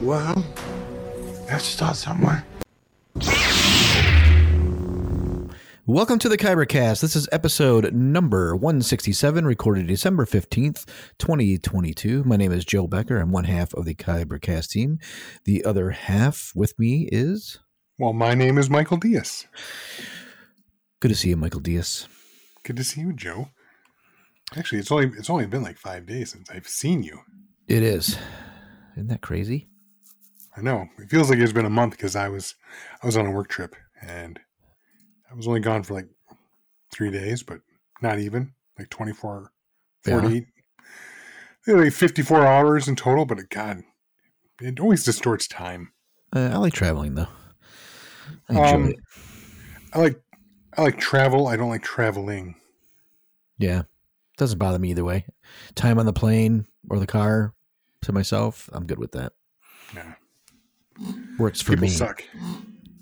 [0.00, 0.44] Well,
[1.48, 2.44] let's start somewhere.
[5.86, 7.00] Welcome to the Kybercast.
[7.00, 10.86] This is episode number 167, recorded December 15th,
[11.18, 12.22] 2022.
[12.22, 13.18] My name is Joe Becker.
[13.18, 15.00] I'm one half of the Kybercast team.
[15.46, 17.58] The other half with me is.
[17.98, 19.48] Well, my name is Michael Diaz.
[21.00, 22.06] Good to see you, Michael Diaz.
[22.62, 23.48] Good to see you, Joe.
[24.56, 27.18] Actually, it's only it's only been like five days since I've seen you.
[27.66, 28.16] It is.
[28.94, 29.68] Isn't that crazy?
[30.58, 30.88] I know.
[30.98, 32.56] It feels like it's been a month because I was
[33.02, 34.40] I was on a work trip and
[35.30, 36.08] I was only gone for like
[36.92, 37.60] three days, but
[38.02, 39.52] not even like 24,
[40.04, 40.46] 48,
[41.66, 41.74] yeah.
[41.74, 43.24] like 54 hours in total.
[43.24, 43.82] But it, God,
[44.60, 45.92] it always distorts time.
[46.34, 47.28] Uh, I like traveling though.
[48.48, 48.96] I enjoy Um, it.
[49.92, 50.20] I like
[50.76, 51.46] I like travel.
[51.46, 52.56] I don't like traveling.
[53.58, 53.82] Yeah.
[54.36, 55.26] Doesn't bother me either way.
[55.74, 57.54] Time on the plane or the car
[58.02, 59.32] to myself, I'm good with that.
[59.94, 60.14] Yeah.
[61.38, 61.88] Works for People me.
[61.90, 62.24] suck.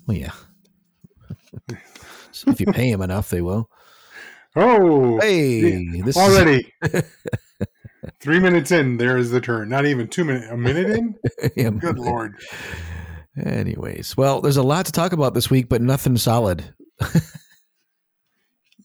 [0.05, 0.31] Well, yeah.
[2.31, 3.69] so if you pay them enough, they will.
[4.55, 6.73] Oh, Hey, this is- already
[8.19, 8.97] three minutes in.
[8.97, 9.69] There is the turn.
[9.69, 10.47] Not even two minutes.
[10.49, 11.15] A minute in.
[11.55, 12.35] Yeah, Good lord.
[13.43, 16.73] Anyways, well, there's a lot to talk about this week, but nothing solid.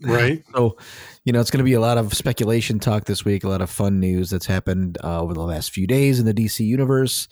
[0.05, 0.43] Right.
[0.53, 0.79] So,
[1.25, 3.61] you know, it's going to be a lot of speculation talk this week, a lot
[3.61, 7.29] of fun news that's happened uh, over the last few days in the DC universe.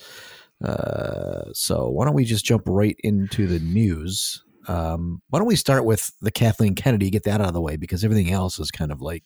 [0.64, 4.42] Uh, so, why don't we just jump right into the news?
[4.68, 7.76] Um, why don't we start with the Kathleen Kennedy, get that out of the way,
[7.76, 9.24] because everything else is kind of like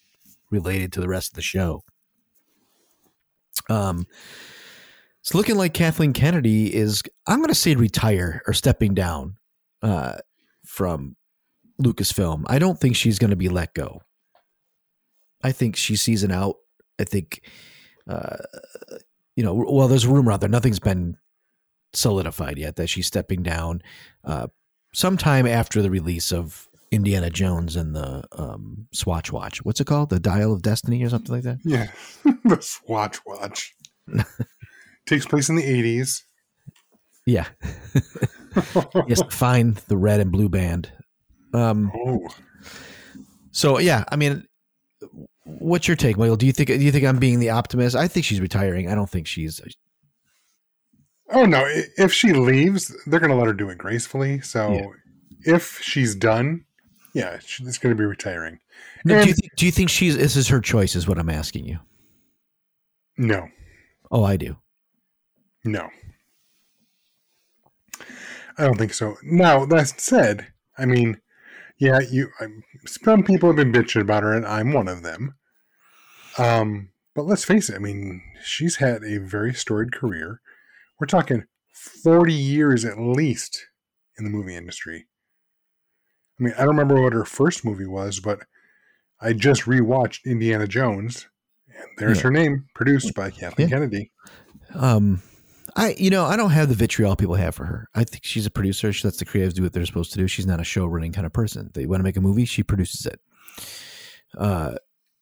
[0.51, 1.83] related to the rest of the show.
[3.69, 4.07] Um,
[5.21, 9.37] it's looking like Kathleen Kennedy is, I'm going to say retire or stepping down
[9.83, 10.19] uh,
[10.67, 11.17] from
[11.81, 12.45] Lucasfilm.
[12.47, 14.03] I don't think she's going to be let go.
[15.43, 16.57] I think she's season out.
[17.01, 17.41] I think,
[18.09, 18.37] uh,
[19.35, 20.49] you know, well, there's a rumor out there.
[20.49, 21.17] Nothing's been
[21.97, 23.83] solidified yet that she's stepping down
[24.25, 24.47] uh,
[24.93, 29.65] sometime after the release of Indiana Jones and the um, Swatch Watch.
[29.65, 30.11] What's it called?
[30.11, 31.59] The Dial of Destiny or something like that?
[31.65, 31.89] Yeah.
[32.45, 33.75] the Swatch Watch
[35.07, 36.25] takes place in the eighties.
[37.27, 37.47] Yeah.
[39.09, 40.93] yes, find the red and blue band.
[41.55, 42.29] Um, Oh,
[43.51, 44.47] So yeah, I mean,
[45.45, 46.37] what's your take, Michael?
[46.37, 47.97] Do you think do you think I'm being the optimist?
[47.97, 48.91] I think she's retiring.
[48.91, 49.61] I don't think she's.
[51.31, 51.65] Oh no!
[51.97, 54.41] If she leaves, they're going to let her do it gracefully.
[54.41, 55.55] So, Yeah.
[55.55, 56.65] if she's done,
[57.15, 58.59] yeah, she's going to be retiring.
[59.05, 60.95] No, do you And- think, do you think she's this is her choice?
[60.97, 61.79] Is what I'm asking you.
[63.17, 63.49] No,
[64.11, 64.57] Oh, I do.
[65.65, 65.89] no,
[68.59, 69.17] I don't think so.
[69.23, 70.49] Now that said,
[70.79, 71.21] I mean,
[71.79, 72.29] yeah, you.
[72.41, 75.35] I'm, some people have been bitching about her, and I'm one of them.
[76.39, 77.77] Um, but let's face it.
[77.77, 80.41] I mean, she's had a very storied career.
[81.01, 83.67] We're talking forty years at least
[84.19, 85.07] in the movie industry.
[86.39, 88.41] I mean, I don't remember what her first movie was, but
[89.21, 91.29] I just rewatched Indiana Jones,
[91.69, 92.25] and there's Yeah.
[92.25, 93.75] her name, produced by Kathleen Yeah.
[93.77, 94.13] Kennedy.
[94.75, 95.23] Um,
[95.77, 97.89] I you know I don't have the vitriol people have for her.
[97.95, 98.93] I think she's a producer.
[98.93, 100.27] She lets the creatives do what they're supposed to do.
[100.29, 101.71] She's not a show running kind of person.
[101.75, 103.21] They want to make a movie, she produces it.
[104.37, 104.77] Uh,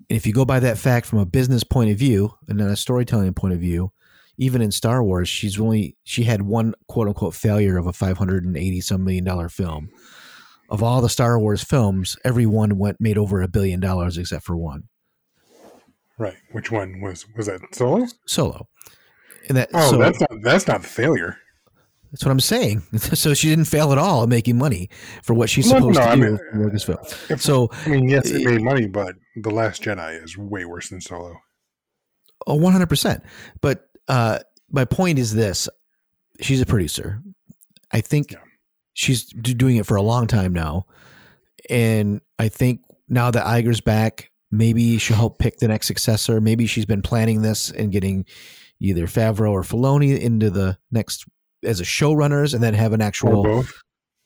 [0.09, 2.77] if you go by that fact from a business point of view and not a
[2.77, 3.93] storytelling point of view,
[4.39, 8.19] even in Star Wars, she's only she had one quote unquote failure of a five
[8.19, 9.91] hundred and eighty some million dollar film.
[10.69, 14.45] Of all the Star Wars films, every one went made over a billion dollars except
[14.45, 14.85] for one,
[16.19, 16.37] Right.
[16.53, 18.07] Which one was was that Solo?
[18.27, 18.69] Solo.
[19.49, 21.37] And that Oh, so- that's not that's not failure.
[22.11, 22.83] That's what I'm saying.
[22.99, 24.91] so she didn't fail at all at making money
[25.23, 26.97] for what she's No, supposed no, to I do mean, for Lucasfilm.
[27.31, 30.37] Uh, if- So, I mean, yes, it eh, made money, but The Last Jedi is
[30.37, 31.35] way worse than Solo.
[32.47, 33.23] oh, 100%.
[33.63, 34.39] But uh,
[34.71, 35.69] my point is this
[36.41, 37.23] she's a producer.
[37.93, 38.39] I think Yeah.
[38.95, 40.87] she's doing it for a long time now.
[41.71, 46.41] And I think now that Iger's back, maybe she'll help pick the next successor.
[46.41, 48.25] Maybe she's been planning this and getting
[48.81, 51.25] either Favreau or Filoni into the next
[51.63, 53.65] as a showrunners and then have an actual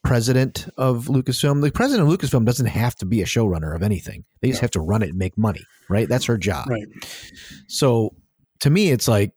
[0.04, 1.60] president of Lucasfilm.
[1.60, 4.24] The president of Lucasfilm doesn't have to be a showrunner of anything.
[4.40, 4.64] They just No.
[4.66, 6.08] have to run it and make money, right?
[6.08, 6.68] That's her job.
[6.70, 6.86] Right.
[7.68, 8.14] So
[8.60, 9.32] to me, it's like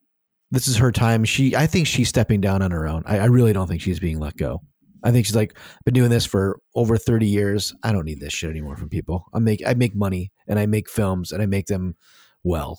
[0.52, 1.24] this is her time.
[1.26, 3.04] She, I think she's stepping down on her own.
[3.06, 4.62] I, I really don't think she's being let go.
[5.04, 7.74] I think she's like been doing this for over thirty years.
[7.84, 9.24] I don't need this shit anymore from people.
[9.34, 11.96] I make I make money and I make films and I make them
[12.44, 12.78] well.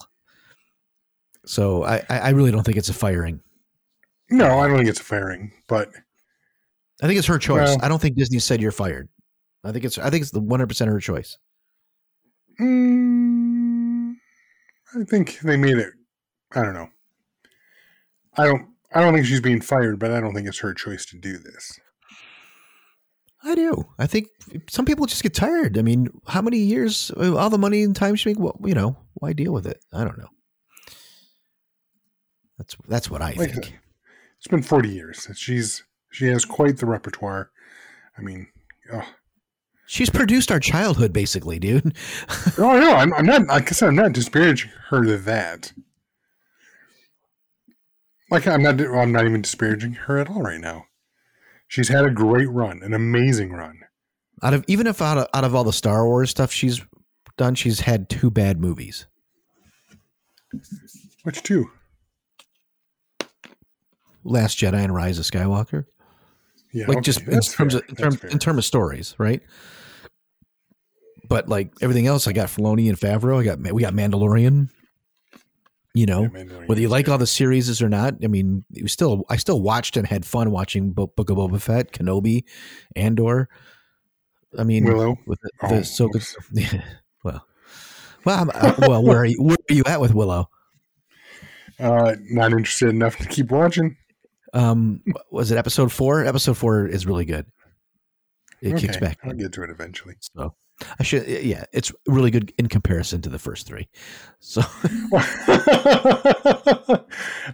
[1.46, 3.40] So I I really don't think it's a firing.
[4.30, 5.88] No, I don't think it's a firing, but
[7.02, 7.68] I think it's her choice.
[7.68, 9.08] Well- I don't think Disney said you're fired.
[9.64, 11.38] I think it's I think it's the one hundred percent her choice.
[12.60, 14.12] mm,
[14.94, 15.92] I think they made it.
[16.52, 16.88] I don't know.
[18.36, 18.68] I don't.
[18.92, 21.38] I don't think she's being fired, but I don't think it's her choice to do
[21.38, 21.78] this.
[23.42, 23.84] I do.
[23.98, 24.26] I think
[24.68, 25.78] some people just get tired.
[25.78, 28.38] I mean, how many years, uh, all the money and time she make?
[28.38, 29.78] Well, you know, why deal with it?
[29.92, 30.28] I don't know.
[32.58, 33.64] That's that's what I Like think.
[33.66, 33.74] said,
[34.38, 35.28] it's been forty years.
[35.36, 37.50] She's she has quite the repertoire.
[38.18, 38.48] I mean,
[38.92, 39.08] oh,
[39.86, 41.96] She's produced our childhood, basically, dude.
[42.58, 43.46] oh no, I'm, I'm not.
[43.46, 45.72] Like I said, I'm not disparaging her to that.
[48.30, 48.80] Like I'm not.
[48.80, 50.86] I'm not even disparaging her at all right now.
[51.68, 53.80] She's had a great run, an amazing run.
[54.42, 56.80] out of even if out of out of all the Star Wars stuff she's
[57.36, 59.06] done, she's had two bad movies.
[61.22, 61.70] Which two?
[64.24, 65.86] Last Jedi and Rise of Skywalker.
[66.72, 69.14] Yeah, like okay, just in that's terms fair, of in, term, in terms of stories,
[69.18, 69.42] right?
[71.28, 73.40] But like everything else, I got Filoni and Favreau.
[73.40, 74.70] I got we got Mandalorian.
[75.92, 76.26] You know,
[76.66, 79.60] whether you like all the series or not, I mean, it was still I still
[79.60, 82.44] watched and had fun watching Bo- Book of Boba Fett, Kenobi,
[82.94, 83.48] Andor.
[84.56, 85.16] I mean, Willow.
[85.26, 86.22] with the, Oh, so good.
[86.52, 86.82] Yeah,
[87.24, 87.44] well,
[88.24, 89.42] well, I'm, uh, well, where are you?
[89.42, 90.48] Where are you at with Willow?
[91.78, 93.96] Uh, not interested enough to keep watching.
[94.52, 96.24] Um, was it episode four?
[96.24, 97.46] Episode four is really good.
[98.60, 99.18] It kicks back.
[99.24, 100.14] I'll get to it eventually.
[100.20, 100.54] So
[100.98, 103.88] I should, yeah, it's really good in comparison to the first three.
[104.38, 104.60] So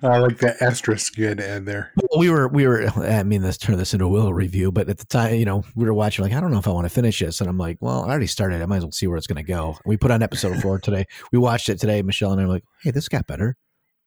[0.02, 1.92] I like that asterisk you had to add there.
[2.18, 4.98] we were, we were, I mean, let's turn this into a Willow review, but at
[4.98, 6.90] the time, you know, we were watching, like, I don't know if I want to
[6.94, 7.40] finish this.
[7.40, 8.62] And I'm like, well, I already started.
[8.62, 9.76] I might as well see where it's going to go.
[9.84, 11.06] We put on episode four today.
[11.32, 12.02] We watched it today.
[12.02, 13.56] Michelle and I were like, hey, this got better.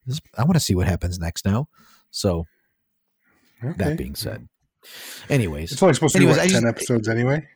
[0.06, 1.68] This, I want to see what happens next now.
[2.10, 2.46] So
[3.62, 3.74] Okay.
[3.76, 4.48] that being said,
[5.28, 7.46] anyways, it's only supposed to Anyways, be I what, just- ten episodes anyway.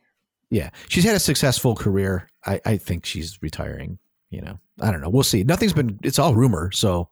[0.49, 2.29] Yeah, she's had a successful career.
[2.45, 3.97] I, I think she's retiring.
[4.29, 5.09] You know, I don't know.
[5.09, 5.43] We'll see.
[5.43, 5.99] Nothing's been.
[6.03, 7.09] It's all rumor, so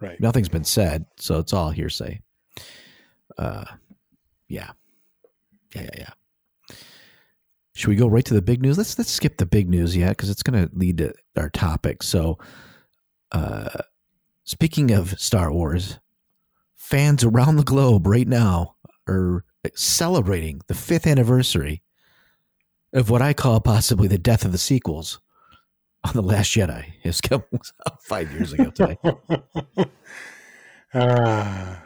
[0.00, 0.20] Right.
[0.20, 2.20] nothing's been said, so it's all hearsay.
[3.38, 3.64] Uh,
[4.48, 4.70] yeah,
[5.74, 6.74] yeah, yeah, yeah.
[7.74, 8.78] Should we go right to the big news?
[8.78, 12.02] Let's let's skip the big news yet because it's going to lead to our topic.
[12.02, 12.38] So,
[13.32, 13.68] uh,
[14.44, 15.98] speaking of Star Wars,
[16.76, 18.76] fans around the globe right now
[19.08, 19.44] are
[19.74, 21.82] celebrating the fifth anniversary
[22.96, 25.20] of what I call possibly the death of the sequels
[26.02, 26.84] on the Last Jedi.
[27.04, 27.20] Was
[27.86, 28.98] out five years ago today.
[30.94, 31.76] uh,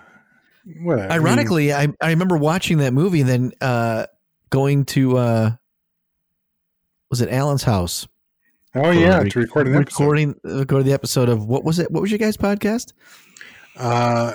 [0.82, 1.12] whatever.
[1.12, 4.06] Ironically, I, I remember watching that movie and then uh,
[4.50, 5.50] going to uh,
[7.10, 8.06] was it Alan's house?
[8.72, 10.00] I mean, oh yeah, Re- to record an episode.
[10.04, 11.90] recording recording the episode of what was it?
[11.90, 12.92] What was your guys' podcast?
[13.76, 14.34] Uh,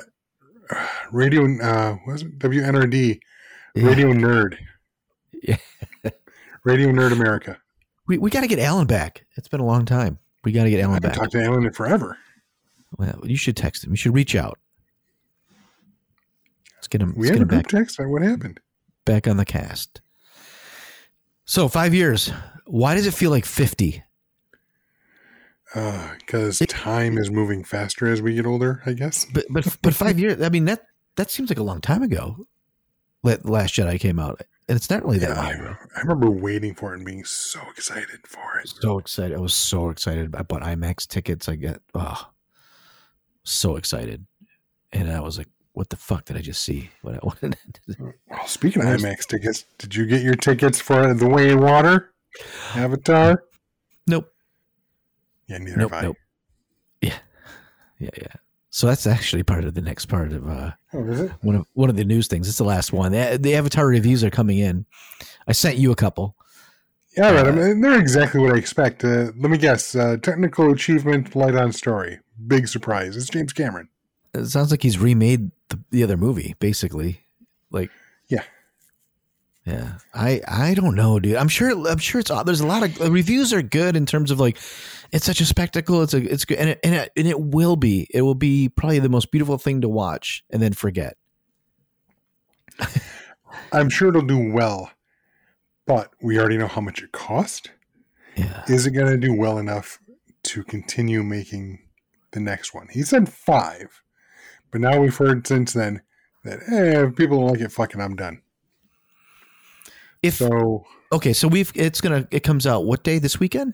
[1.14, 1.44] radio.
[1.64, 3.20] Uh, was it WNRD?
[3.76, 3.88] Yeah.
[3.88, 4.58] Radio Nerd.
[5.44, 5.58] Yeah.
[6.66, 7.58] Radio Nerd America.
[8.08, 9.26] We we got to get Alan back.
[9.38, 10.20] It's been a long time.
[10.44, 11.18] We got to get I Alan haven't back.
[11.20, 12.18] talked to Alan in forever.
[12.98, 13.92] Well, you should text him.
[13.92, 14.60] You should reach out.
[16.76, 17.14] Let's get him.
[17.16, 18.00] We had a group back text.
[18.00, 18.60] What happened?
[19.06, 20.02] back on the cast.
[21.46, 22.32] So five years.
[22.66, 24.04] Why does it feel like fifty?
[25.74, 28.82] Because Uh, time is moving faster as we get older.
[28.86, 29.26] I guess.
[29.26, 30.42] But but but five years.
[30.42, 30.84] I mean that
[31.18, 32.48] that seems like a long time ago.
[33.24, 36.94] Last Jedi came out, and it's not really that Yeah, long I, remember waiting for
[36.94, 38.70] it and being so excited for it.
[38.70, 39.38] So excited!
[39.38, 40.36] I was so excited.
[40.36, 41.48] I bought IMAX tickets.
[41.50, 42.30] I got oh,
[43.44, 44.26] so excited,
[44.92, 47.58] and I was like, "What the fuck did I just see?" What I wanted.
[47.98, 51.60] Hmm, well, speaking of IMAX tickets, did you get your tickets for The Way of
[51.60, 52.12] Water,
[52.76, 53.44] Avatar?
[54.08, 54.32] nope.
[55.48, 55.92] Yeah, neither Nope.
[55.92, 56.08] have I.
[56.08, 56.18] Nope.
[57.02, 57.18] Yeah.
[58.00, 58.10] Yeah.
[58.18, 58.28] Yeah.
[58.76, 61.96] So that's actually part of the next part of uh, Oh, one of one of
[61.96, 62.50] the news things.
[62.50, 63.14] It's the last one.
[63.14, 64.86] The, the Avatar reviews are coming in.
[65.48, 66.36] I sent you a couple.
[67.16, 67.46] Yeah, right.
[67.46, 69.06] I Uh, mean, they're exactly what I expect.
[69.06, 69.96] Uh, let me guess.
[69.96, 72.20] Uh, technical achievement, light on story.
[72.48, 73.16] Big surprise.
[73.16, 73.88] It's James Cameron.
[74.34, 77.26] It sounds like he's remade the, the other movie, basically.
[77.72, 77.92] Like,
[79.66, 79.94] Yeah.
[80.14, 81.36] I I don't know, dude.
[81.36, 81.72] I'm sure.
[81.88, 82.32] I'm sure it's.
[82.46, 84.58] There's a lot of reviews are good in terms of like,
[85.12, 86.04] it's such a spectacle.
[86.04, 86.18] It's a.
[86.18, 88.08] It's good, and it, and it, and it will be.
[88.12, 91.18] It will be probably the most beautiful thing to watch, and then forget.
[93.72, 94.92] I'm sure it'll do well,
[95.88, 97.72] but we already know how much it cost.
[98.36, 98.64] Yeah.
[98.68, 100.00] Is it going to do well enough
[100.44, 101.80] to continue making
[102.32, 102.88] the next one?
[102.92, 104.04] He said five.
[104.72, 106.02] But now we've heard since then
[106.44, 108.42] that eh, if people don't like it, fucking, I'm done.
[110.26, 113.74] If So okay, so we've it's gonna it comes out what day this weekend?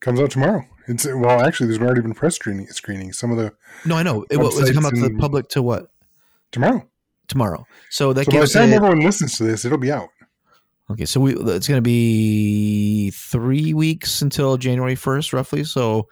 [0.00, 0.64] comes out tomorrow.
[0.86, 2.66] It's well, actually, there's already been press screening.
[2.66, 3.52] Screening some of the
[3.86, 4.24] No, I know.
[4.30, 5.90] It, was it come out to the public to what
[6.52, 6.86] tomorrow.
[7.28, 7.66] tomorrow?
[7.90, 10.10] So that So by the time everyone listens to this, it'll be out.
[10.90, 11.06] okay.
[11.06, 15.64] So we it's gonna be three weeks until January first, roughly.
[15.64, 16.08] So,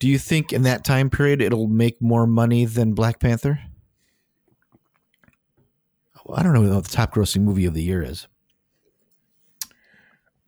[0.00, 3.60] do you think in that time period it'll make more money than Black Panther?
[6.32, 8.26] I don't know what the top grossing movie of the year is.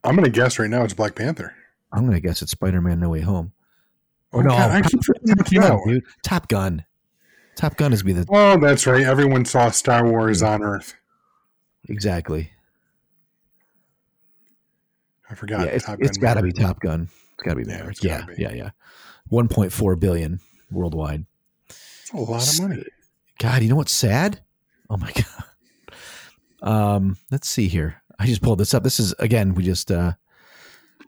[0.04, 1.54] I'm gonna guess right now it's Black Panther.
[1.92, 3.52] I'm gonna guess it's Spider Man No Way Home.
[4.32, 5.80] Oh, God, I keep forgetting it Gun, out.
[5.86, 6.02] dude.
[6.24, 6.84] Top Gun.
[7.56, 9.02] Top Gun is be the Oh, that's right.
[9.04, 10.46] Everyone saw Star Wars Hmm.
[10.46, 10.94] on Earth.
[11.88, 12.50] exactly.
[15.30, 15.60] I forgot.
[15.66, 17.08] yeah, it's, Top it's Gun got to be Top Gun.
[17.34, 17.96] It's got to be Yeah, Maverick.
[17.96, 18.34] it's Yeah, be.
[18.38, 18.70] yeah, yeah.
[19.30, 21.24] 1.4 billion worldwide.
[21.68, 22.84] It's a lot of money.
[23.38, 24.40] God, you know what's sad?
[24.90, 25.12] Oh my
[26.62, 26.68] god.
[26.68, 28.02] Um, let's see here.
[28.18, 28.82] I just pulled this up.
[28.84, 29.54] This is again.
[29.54, 30.12] We just uh,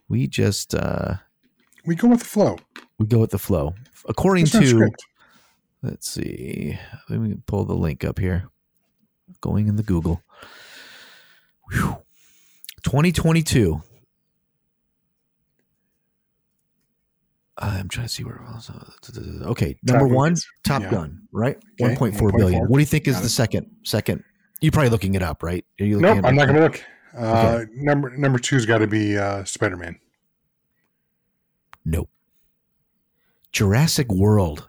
[0.09, 1.15] we just uh,
[1.85, 2.59] We go with the flow.
[2.99, 3.75] we go with the flow.
[4.09, 4.91] According There's to
[5.83, 6.79] let's see.
[7.09, 8.49] Let me pull the link up here.
[9.41, 10.23] Going in the Google.
[11.73, 11.97] Whew.
[12.83, 13.83] 2022.
[17.59, 18.41] I'm trying to see where.
[19.45, 20.37] Okay, number Top one.
[20.65, 20.91] Top Yeah.
[20.91, 21.57] Gun, right?
[21.81, 22.63] Okay, 1.4 billion.
[22.65, 22.69] 1.4.
[22.69, 23.31] What do you think is Got the it.
[23.31, 23.71] second?
[23.83, 24.23] Second,
[24.61, 25.65] you're probably looking it up, right?
[25.81, 26.85] Are you looking Nope, I'm not going to look.
[27.17, 29.99] Uh, Number number two's got to be uh, Spider Man.
[31.85, 32.11] Nope.
[33.53, 34.69] Jurassic World.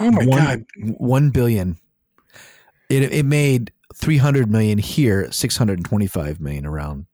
[0.00, 0.64] Oh my one, god!
[0.98, 1.78] One billion.
[2.88, 7.06] It it made 300 million here, 625 million around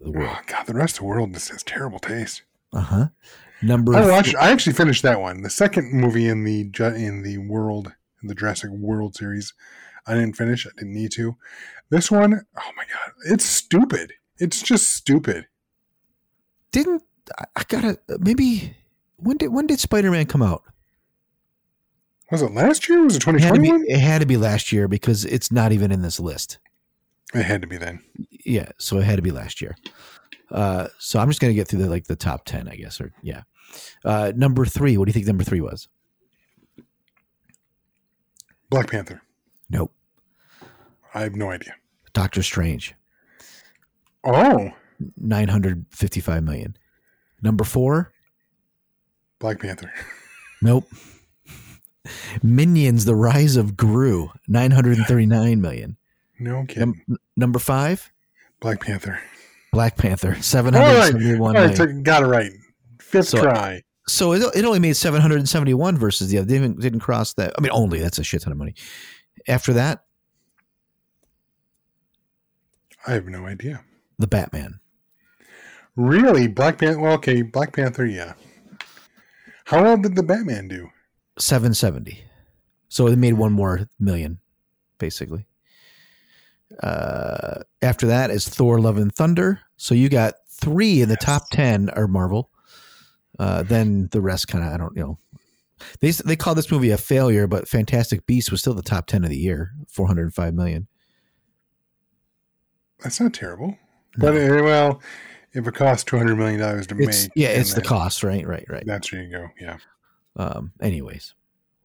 [0.00, 0.30] the world.
[0.32, 2.42] Oh, god, the rest of the world just has terrible taste.
[2.72, 3.06] Uh huh.
[3.62, 3.94] Number.
[3.94, 4.34] I watched.
[4.36, 5.42] I actually finished that one.
[5.42, 9.52] The second movie in the in the world in the Jurassic World series,
[10.06, 10.66] I didn't finish.
[10.66, 11.36] I didn't need to.
[11.90, 14.12] This one, oh my god, it's stupid.
[14.38, 15.46] It's just stupid.
[16.72, 17.02] didn't
[17.38, 18.76] I, gotta maybe
[19.16, 20.62] when did when did Spider Man come out?
[22.30, 23.02] Was it last year?
[23.04, 23.84] Was it to be, 2021?
[23.88, 26.58] it had to be last year because it's not even in this list.
[27.34, 28.00] It had to be then.
[28.44, 29.76] Yeah, so it had to be last year.
[30.50, 33.12] Uh, so I'm just gonna get through the like the top ten, I guess, or
[33.22, 33.42] yeah.
[34.04, 34.96] Uh, number three.
[34.96, 35.88] What do you think number three was?
[38.70, 39.22] Black Panther.
[39.70, 39.92] Nope.
[41.14, 41.74] I have no idea.
[42.12, 42.94] Doctor Strange.
[44.24, 44.70] Oh,
[45.16, 46.76] 955 million.
[47.42, 48.12] Number four.
[49.38, 49.92] Black Panther.
[50.62, 50.88] Nope.
[52.42, 54.30] Minions: The Rise of Gru.
[54.48, 55.98] 939 million.
[56.38, 57.02] No kidding.
[57.06, 58.10] Num- number five.
[58.60, 59.20] Black Panther.
[59.72, 60.28] Black Panther.
[60.28, 61.96] All right, 771 all million.
[61.96, 62.50] right, got it right.
[62.98, 63.82] Fifth So- try.
[64.06, 66.46] So it, it only made 771 versus the other.
[66.46, 67.52] They didn't, didn't cross that.
[67.58, 68.74] I mean, only that's a shit ton of money.
[69.46, 70.04] After that,
[73.06, 73.84] I have no idea.
[74.18, 74.80] the Batman.
[75.96, 76.98] Really, Black Panther?
[77.00, 78.06] Well, okay, Black Panther.
[78.06, 78.34] Yeah.
[79.66, 80.88] How well did the Batman do?
[81.38, 82.24] 770.
[82.88, 84.38] So they made one more million,
[84.98, 85.46] basically.
[86.82, 89.60] Uh, after that is Thor: Love and Thunder.
[89.76, 92.50] So you got three in the top ten are Marvel.
[93.38, 95.18] Uh, then the rest kind of I don't you know.
[96.00, 99.24] They they call this movie a failure, but Fantastic Beasts was still the top ten
[99.24, 100.86] of the year, 405 million.
[103.02, 103.76] That's not terrible.
[104.16, 105.02] But uh, well,
[105.52, 108.46] if it costs two hundred million dollars to It's make, yeah, it's the cost, right?
[108.46, 108.84] Right, right.
[108.86, 109.48] That's where you go.
[109.60, 109.78] Yeah.
[110.36, 111.34] Um, anyways,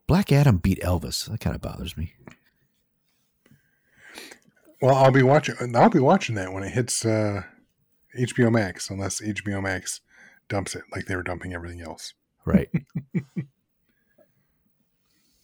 [0.07, 1.29] Black Adam beat Elvis.
[1.29, 2.13] That kind of bothers me.
[4.81, 5.55] Well, I'll be watching.
[5.75, 7.43] I'll be watching that when it hits uh,
[8.17, 10.01] HBO Max, unless HBO Max
[10.47, 12.13] dumps it like they were dumping everything else.
[12.45, 12.69] Right.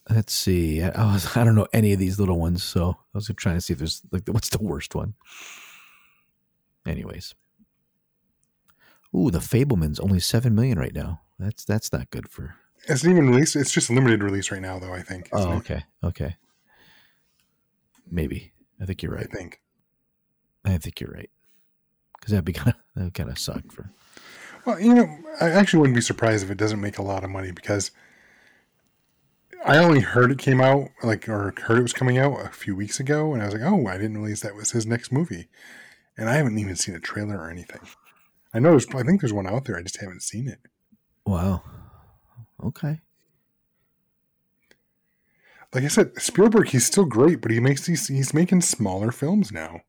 [0.10, 0.84] Let's see.
[0.84, 3.56] I, I, was, I don't know any of these little ones, so I was trying
[3.56, 5.16] to see if there's like what's the worst one.
[6.86, 7.34] Anyways.
[9.16, 11.22] Ooh, the Fabelmans only seven million right now.
[11.40, 12.56] That's that's not good for.
[12.88, 13.56] It's not even released.
[13.56, 14.94] It's just a limited release right now, though.
[14.94, 15.30] I think.
[15.32, 15.56] Oh, it?
[15.58, 16.36] okay, okay.
[18.10, 19.28] Maybe I think you're right.
[19.32, 19.62] I think.
[20.64, 21.30] I think you're right.
[22.20, 23.90] Because that'd be kind of that kind of suck for.
[24.66, 25.08] Well, you know,
[25.40, 27.92] I actually wouldn't be surprised if it doesn't make a lot of money because
[29.68, 32.76] I only heard it came out, like, or heard it was coming out a few
[32.76, 35.48] weeks ago, and I was like, oh, I didn't realize that was his next movie,
[36.16, 37.82] and I haven't even seen a trailer or anything.
[38.54, 40.60] I know there's, I think there's one out there, I just haven't seen it.
[41.26, 41.64] Wow.
[42.64, 43.00] Okay.
[45.74, 49.52] Like I said, Spielberg, he's still great, but he makes these, he's making smaller films
[49.52, 49.82] now.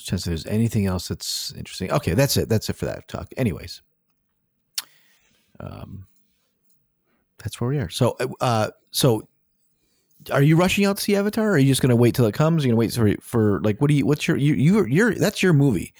[0.00, 1.92] Chance if there's anything else that's interesting.
[1.92, 2.48] Okay, that's it.
[2.48, 3.28] That's it for that talk.
[3.36, 3.82] Anyways,
[5.60, 6.08] um,
[7.42, 7.88] that's where we are.
[7.88, 9.28] So, uh, so
[10.30, 11.48] are you rushing out to see Avatar?
[11.48, 12.64] Or are you just going to wait till it comes?
[12.64, 14.86] You're you going to wait for, for like, what do you, what's your, you, you,
[14.86, 15.92] you're, that's your movie.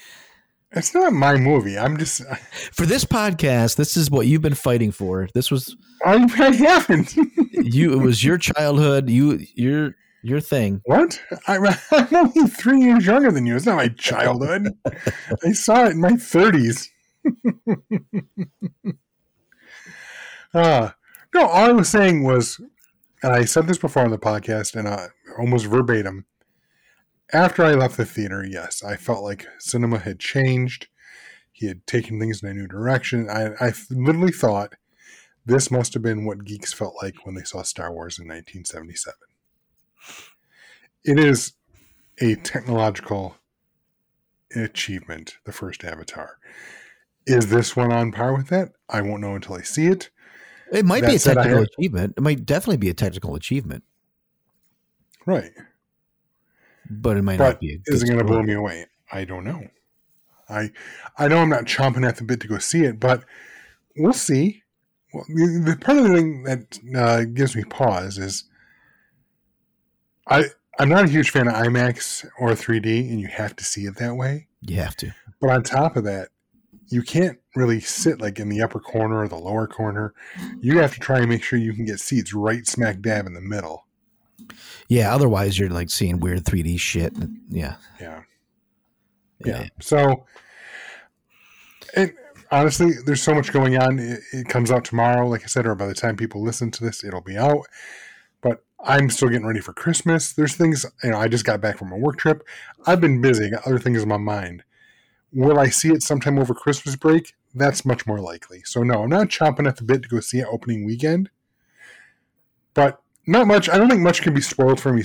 [0.74, 1.78] It's not my movie.
[1.78, 2.22] I'm just.
[2.72, 5.28] For this podcast, this is what you've been fighting for.
[5.34, 7.14] This was, I, I haven't.
[7.52, 9.10] you, it was your childhood.
[9.10, 10.80] You, your, your thing.
[10.86, 11.20] what?
[11.46, 11.58] I,
[11.90, 13.54] I'm only three years younger than you.
[13.54, 14.68] It's not my childhood.
[15.44, 16.88] I saw it in my 30s.
[20.54, 20.90] uh,
[21.34, 22.60] no, all I was saying was,
[23.22, 25.08] and I said this before on the podcast, and uh,
[25.38, 26.26] almost verbatim.
[27.32, 30.88] After I left the theater, yes, I felt like cinema had changed.
[31.50, 33.30] He had taken things in a new direction.
[33.30, 34.74] I, I literally thought
[35.46, 39.14] this must have been what geeks felt like when they saw Star Wars in 1977.
[41.04, 41.54] It is
[42.20, 43.36] a technological
[44.54, 46.38] achievement, the first Avatar.
[47.26, 48.72] Is this one on par with that?
[48.88, 50.10] I won't know until I see it.
[50.72, 52.14] It might be a technical had- achievement.
[52.16, 53.84] It might definitely be a technical achievement,
[55.26, 55.50] Right.
[56.90, 57.74] but it might But not be.
[57.74, 58.86] A is it going to blow me away?
[59.12, 59.68] I don't know.
[60.48, 60.70] I
[61.18, 63.24] I know I'm not chomping at the bit to go see it, but
[63.96, 64.62] we'll see.
[65.14, 68.44] Well, the, the part of the thing that uh, gives me pause is
[70.26, 70.44] I
[70.78, 73.96] I'm not a huge fan of IMAX or 3D, and you have to see it
[73.96, 74.48] that way.
[74.62, 75.14] You have to.
[75.40, 76.28] But on top of that,
[76.92, 80.12] you can't really sit like in the upper corner or the lower corner.
[80.60, 83.32] You have to try and make sure you can get seats right smack dab in
[83.32, 83.86] the middle.
[84.88, 85.14] Yeah.
[85.14, 87.14] Otherwise, you're like seeing weird 3D shit.
[87.48, 87.76] Yeah.
[87.98, 88.22] Yeah.
[89.44, 89.62] Yeah.
[89.62, 89.68] yeah.
[89.80, 90.26] So,
[91.96, 92.12] and
[92.50, 93.98] honestly, there's so much going on.
[93.98, 96.84] It, it comes out tomorrow, like I said, or by the time people listen to
[96.84, 97.64] this, it'll be out.
[98.42, 100.32] But I'm still getting ready for Christmas.
[100.32, 102.46] There's things, you know, I just got back from a work trip.
[102.86, 104.62] I've been busy, got other things in my mind.
[105.32, 107.34] Will I see it sometime over Christmas break?
[107.54, 108.62] That's much more likely.
[108.64, 111.30] So, no, I'm not chomping at the bit to go see it opening weekend.
[112.74, 113.68] But not much.
[113.68, 115.04] I don't think much can be spoiled for me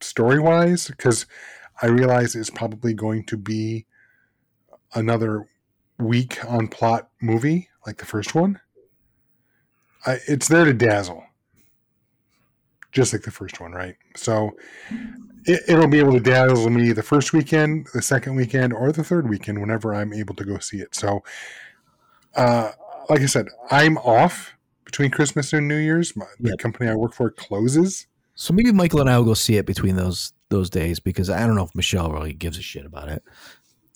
[0.00, 1.26] story wise because
[1.80, 3.86] I realize it's probably going to be
[4.94, 5.48] another
[5.98, 8.60] weak on plot movie like the first one.
[10.06, 11.24] I, it's there to dazzle,
[12.94, 13.96] just like the first one, right?
[14.16, 14.56] So
[15.44, 19.04] it, it'll be able to dazzle me the first weekend, the second weekend, or the
[19.04, 20.94] third weekend whenever I'm able to go see it.
[20.94, 21.22] So,
[22.36, 22.70] uh,
[23.10, 24.54] like I said, I'm off
[24.84, 26.16] between Christmas and New Year's.
[26.16, 28.06] My, the company I work for closes.
[28.36, 31.46] So maybe Michael and I will go see it between those those days because I
[31.46, 33.22] don't know if Michelle really gives a shit about it.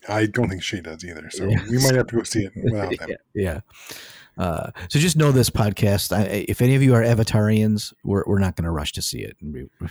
[0.09, 1.31] I don't think she does either.
[1.31, 1.65] So Yeah.
[1.71, 3.11] we might have to go see it without them.
[3.35, 3.61] Yeah.
[4.39, 6.17] Uh, so just know this podcast.
[6.17, 9.19] I, if any of you are Avatarians, we're, we're not going to rush to see
[9.19, 9.37] it.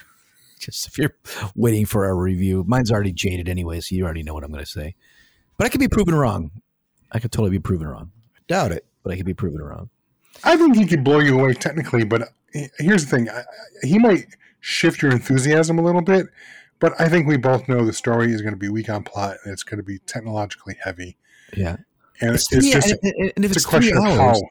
[0.59, 1.13] Just if you're
[1.53, 4.63] waiting for a review, mine's already jaded anyway, so you already know what I'm going
[4.63, 4.95] to say.
[5.57, 6.49] But I could be proven wrong.
[7.11, 8.11] I could totally be proven wrong.
[8.35, 9.89] I doubt it, but I could be proven wrong.
[10.43, 12.29] I think he could blow you away technically, but
[12.79, 13.27] here's the thing:
[13.83, 14.25] he might
[14.59, 16.27] shift your enthusiasm a little bit.
[16.79, 19.37] But I think we both know the story is going to be weak on plot
[19.43, 21.17] and it's going to be technologically heavy,
[21.55, 21.77] Yeah.
[22.21, 24.41] And It's it's, three- just and, and- and if it's it's, three hours, how.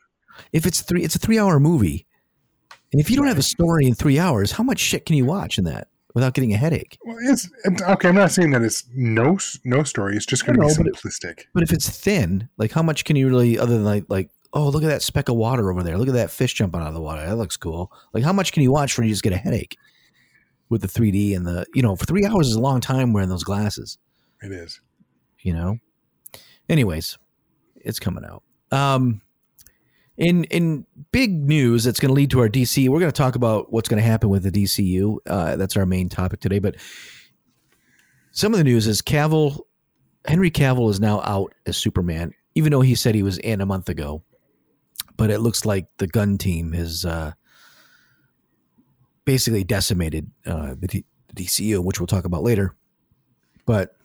[0.53, 2.07] if it's three, it's a three hour movie.
[2.93, 5.25] And if you don't have a story in three hours, how much shit can you
[5.25, 6.97] watch in that without getting a headache?
[7.05, 7.49] Well, it's
[7.83, 8.09] okay.
[8.09, 10.17] I'm not saying that it's no no story.
[10.17, 11.45] It's just going to be no, but it- simplistic.
[11.53, 14.69] But if it's thin, like how much can you really, other than like, like, oh,
[14.69, 15.99] look at that speck of water over there.
[15.99, 17.27] Look at that fish jumping out of the water.
[17.27, 17.93] That looks cool.
[18.15, 19.77] Like, how much can you watch before you just get a headache
[20.71, 23.29] with the 3D and the, you know, for three hours is a long time wearing
[23.29, 23.99] those glasses,
[24.43, 24.81] It is.
[25.41, 25.79] you know?
[26.69, 27.19] Anyways,
[27.85, 28.43] it's coming out.
[28.73, 29.21] Um,
[30.17, 33.35] in in big news that's going to lead to our DC, we're going to talk
[33.35, 35.19] about what's going to happen with the DCU.
[35.27, 36.59] Uh, that's our main topic today.
[36.59, 36.77] But
[38.33, 39.61] some of the news is Cavill,
[40.27, 43.67] Henry Cavill is now out as Superman, even though he said he was in a
[43.67, 44.23] month ago.
[45.17, 47.33] But it looks like the Gunn team has uh,
[49.25, 52.75] basically decimated uh, the, D- the DCU, which we'll talk about later.
[53.65, 53.97] But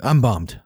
[0.00, 0.60] I'm bummed.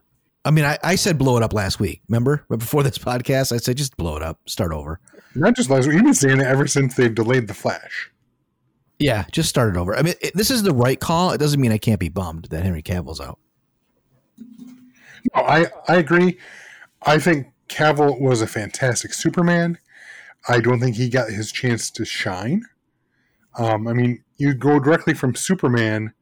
[0.45, 2.01] I mean, I, I said blow it up last week.
[2.09, 2.45] Remember?
[2.49, 4.99] But before this podcast, I said just blow it up, start over.
[5.35, 5.95] Not just last week.
[5.95, 8.11] You've been saying it ever since they've delayed the Flash.
[8.99, 9.95] Yeah, just start it over.
[9.95, 11.31] I mean, it, this is the right call.
[11.31, 13.39] It doesn't mean I can't be bummed that Henry Cavill's out.
[14.37, 16.37] No, I I agree.
[17.05, 19.77] I think Cavill was a fantastic Superman.
[20.47, 22.63] I don't think he got his chance to shine.
[23.57, 26.13] Um, I mean, you go directly from Superman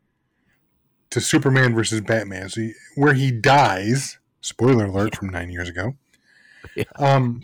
[1.12, 2.50] to Superman versus Batman.
[2.50, 5.95] So you, where he dies, spoiler alert from nine years ago.
[6.76, 6.86] Yeah.
[6.97, 7.43] Um,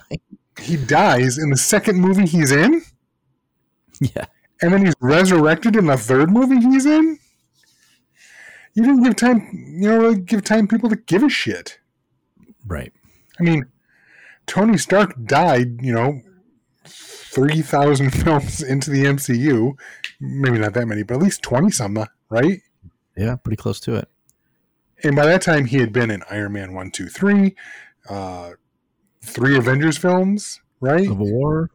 [0.60, 2.82] he dies in the second movie he's in,
[4.00, 4.26] Yeah.
[4.62, 7.20] and then he's resurrected in the third movie he's in.
[8.74, 11.80] You didn't give time, you know, really give time people to give a shit.
[12.66, 12.94] Right.
[13.40, 13.66] I mean,
[14.46, 16.22] Tony Stark died, you know,
[16.86, 19.74] 3,000 films into the MCU.
[20.20, 21.98] Maybe not that many, but at least 20 some,
[22.30, 22.60] right?
[23.18, 24.08] Yeah, pretty close to it.
[25.04, 27.56] And by that time, he had been in Iron Man 1, 2, 3,
[28.10, 28.52] uh,
[29.22, 31.04] three Avengers films, right?
[31.08, 31.70] Civil War.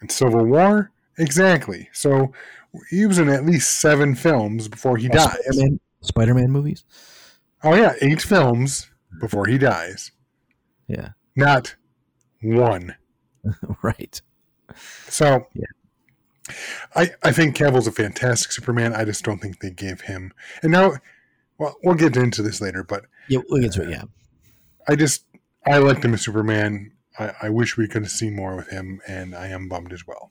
[0.00, 0.90] And Civil War.
[1.18, 1.88] Exactly.
[1.92, 2.32] So
[2.90, 5.36] he was in at least seven films before he Oh, dies.
[5.44, 6.84] Spider-Man, Spider-Man movies.
[7.62, 10.12] Oh, yeah, eight films before he dies.
[10.88, 11.76] Yeah, Not
[12.42, 12.96] one.
[13.82, 14.20] right.
[15.08, 15.64] So, Yeah.
[16.94, 18.94] I I think Cavill's a fantastic Superman.
[18.94, 20.32] I just don't think they gave him.
[20.62, 20.92] And now,
[21.58, 23.90] well, we'll get into this later, but Yeah, we'll get to it.
[23.90, 24.04] Yeah,
[24.88, 25.24] I just
[25.66, 26.92] I liked him as Superman.
[27.18, 30.06] I, I wish we could have seen more with him, and I am bummed as
[30.06, 30.30] well.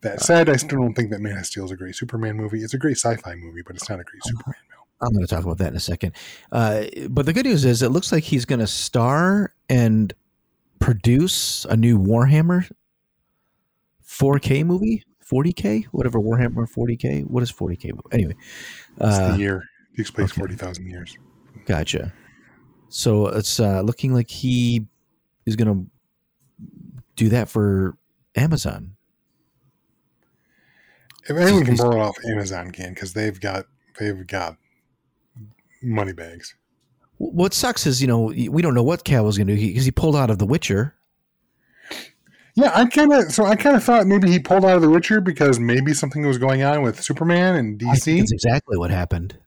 [0.00, 2.62] That said, I still don't think that Man of Steel is a great Superman movie.
[2.62, 4.78] It's a great sci-fi movie, but it's not a great Superman movie.
[5.00, 6.12] I'm going to talk about that in a second.
[6.50, 10.12] Uh, but the good news is, it looks like he's going to star and
[10.80, 12.70] produce a new Warhammer
[14.08, 17.24] 4K movie, 40K, whatever Warhammer 40K.
[17.24, 17.92] What is 40K?
[18.12, 18.34] Anyway,
[18.96, 20.40] It's uh, the year he explains okay.
[20.40, 21.18] forty thousand years.
[21.66, 22.12] Gotcha.
[22.88, 24.86] So it's uh, looking like he
[25.44, 25.90] is going to
[27.16, 27.96] do that for
[28.36, 28.94] Amazon.
[31.28, 33.66] If anyone can it off, Amazon can because they've got
[33.98, 34.56] they've got
[35.82, 36.54] money bags.
[37.18, 39.90] What sucks is, you know, we don't know what Cavill's going to do because he
[39.90, 40.94] pulled out of The Witcher.
[42.60, 44.90] Yeah, I kind of so I kind of thought maybe he pulled out of The
[44.90, 48.18] Witcher because maybe something was going on with Superman and DC.
[48.18, 49.38] That's exactly what happened.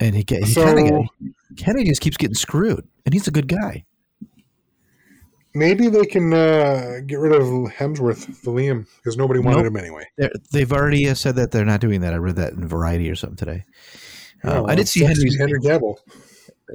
[0.00, 1.04] And he, he So- kind of
[1.58, 3.84] Kennedy just keeps getting screwed, and he's a good guy.
[5.54, 9.66] Maybe they can uh, get rid of Hemsworth, the Liam, because nobody wanted Nope.
[9.66, 10.04] him anyway.
[10.16, 12.12] They're, they've already uh, said that they're not doing that.
[12.12, 13.64] I read that in Variety or something today.
[14.42, 15.36] Uh, Oh, I did see Henry's.
[15.38, 15.96] Henry Cavill.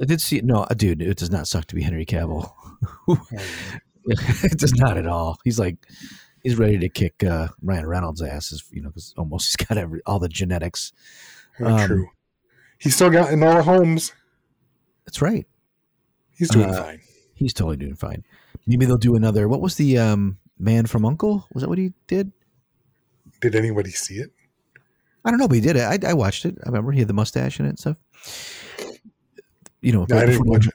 [0.00, 1.02] I did see no, uh, dude.
[1.02, 2.52] It does not suck to be Henry Cavill.
[4.06, 5.38] it does not at all.
[5.44, 5.76] He's like,
[6.42, 8.64] he's ready to kick uh, Ryan Reynolds' asses.
[8.70, 10.92] You know, because almost he's got every all the genetics.
[11.58, 12.08] Um, true.
[12.78, 14.12] He's still got in Enola Holmes.
[15.04, 15.46] That's right.
[16.36, 17.00] He's doing uh, fine.
[17.34, 18.24] He's totally doing fine.
[18.66, 19.48] Maybe they'll do another.
[19.48, 21.46] What was the um, man from Uncle?
[21.52, 22.32] Was that what he did?
[23.40, 24.30] Did anybody see it?
[25.24, 25.82] I don't know, but he did it.
[25.82, 26.56] I, I watched it.
[26.64, 27.96] I remember he had the mustache in it and stuff.
[29.82, 30.74] You know, No, I didn't watch it,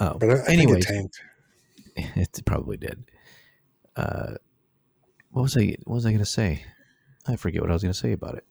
[0.00, 1.20] Oh, but I, I think it tanked.
[2.16, 3.04] it probably did.
[3.96, 4.34] Uh,
[5.30, 5.76] what was I?
[5.84, 6.64] What was I going to say?
[7.26, 8.44] I forget what I was going to say about it.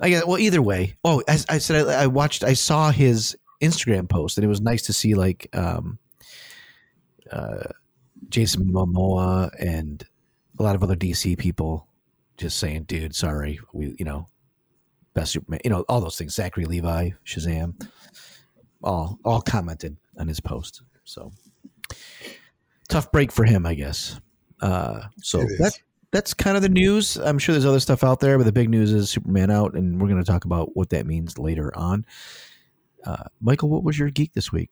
[0.00, 0.26] I guess.
[0.26, 0.96] Well, either way.
[1.04, 2.44] Oh, as I said, I, I watched.
[2.44, 5.98] I saw his Instagram post, and it was nice to see like um,
[7.30, 7.64] uh,
[8.28, 10.04] Jason Momoa and
[10.58, 11.86] a lot of other DC people
[12.36, 14.26] just saying, "Dude, sorry, we, you know,
[15.14, 17.74] best Superman, you know, all those things." Zachary Levi, Shazam,
[18.82, 20.82] all all commented on his post.
[21.04, 21.32] So
[22.88, 24.20] tough break for him, I guess.
[24.60, 25.78] Uh, so that
[26.10, 27.16] that's kind of the news.
[27.16, 30.00] I'm sure there's other stuff out there, but the big news is Superman out, and
[30.00, 32.06] we're going to talk about what that means later on.
[33.04, 34.70] Uh, Michael, what was your geek this week?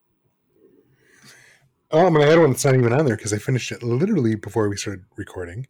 [1.90, 4.34] Oh, I'm gonna add one that's not even on there because I finished it literally
[4.34, 5.66] before we started recording.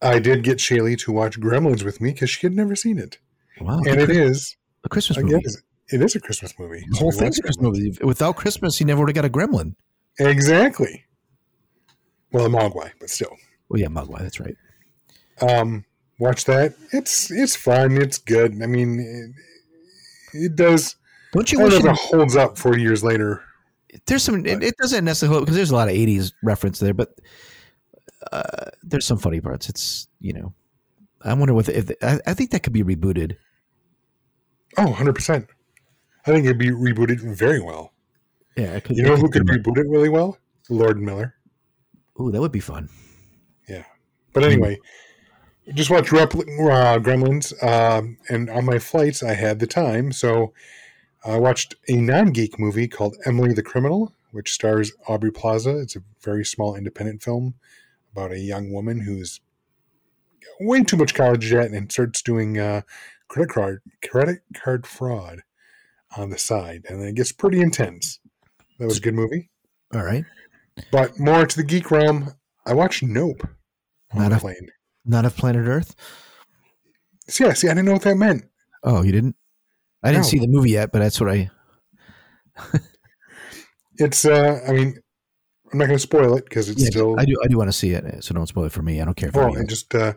[0.00, 3.18] I did get Shaylee to watch Gremlins with me because she had never seen it,
[3.60, 5.44] Wow, and it is a Christmas movie.
[5.92, 6.84] It is a Christmas movie.
[6.90, 7.96] The whole thing's a Christmas movie.
[8.02, 9.74] Without Christmas, he never would have got a Gremlin.
[10.18, 11.04] Exactly.
[12.32, 13.36] Well, a Mogwai, but still.
[13.68, 14.56] Well, yeah, Mogwai, that's right.
[15.40, 15.84] Um,
[16.18, 16.74] watch that.
[16.92, 17.96] It's it's fun.
[17.96, 18.62] It's good.
[18.62, 19.34] I mean,
[20.32, 20.96] it, it does.
[21.32, 23.42] Don't I you don't know it, holds up forty years later.
[24.06, 24.44] there's some?
[24.46, 27.14] It, it doesn't necessarily because there's a lot of '80s reference there, but
[28.32, 29.68] uh, there's some funny parts.
[29.68, 30.54] It's you know,
[31.22, 33.36] I wonder what the, if I, I think that could be rebooted.
[34.78, 35.46] Oh, 100 percent.
[36.26, 37.92] I think it'd be rebooted very well.
[38.56, 40.38] Yeah, could, You know could who could reboot it really well?
[40.68, 41.34] Lord Miller.
[42.20, 42.88] Ooh, that would be fun.
[43.68, 43.84] Yeah,
[44.32, 44.78] but anyway,
[45.74, 47.52] just watch Repl- uh, Gremlins.
[47.62, 50.52] Um, and on my flights, I had the time, so
[51.24, 55.78] I watched a non-geek movie called Emily the Criminal, which stars Aubrey Plaza.
[55.78, 57.54] It's a very small independent film
[58.12, 59.40] about a young woman who's
[60.58, 62.80] way too much college debt and starts doing uh,
[63.28, 65.42] credit card credit card fraud
[66.18, 68.18] on the side, and then it gets pretty intense.
[68.78, 69.50] That was a good movie.
[69.94, 70.24] All right,
[70.90, 72.30] But more to the geek realm,
[72.66, 73.42] I watched Nope
[74.12, 74.68] on Not the plane.
[75.04, 75.94] not of Planet Earth.
[77.28, 78.44] See, yeah, see, I didn't know what that meant.
[78.82, 79.36] Oh, you didn't?
[80.02, 80.28] I didn't No.
[80.30, 81.50] see the movie yet, but that's what I.
[83.98, 84.94] It's, uh, I mean,
[85.72, 87.18] I'm not going to spoil it because it's Yeah, still.
[87.18, 87.34] I do.
[87.42, 89.00] I do want to see it, so don't spoil it for me.
[89.00, 89.30] I don't care.
[89.32, 89.64] Well, you.
[89.66, 90.12] just, uh,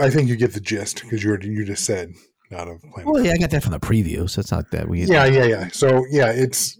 [0.00, 2.10] I think you get the gist because you already, you just said
[2.52, 3.06] not of Planet.
[3.06, 5.02] Well, yeah, I got that from the preview, so it's not that we.
[5.04, 5.68] yeah, yeah, yeah.
[5.72, 6.78] So yeah, it's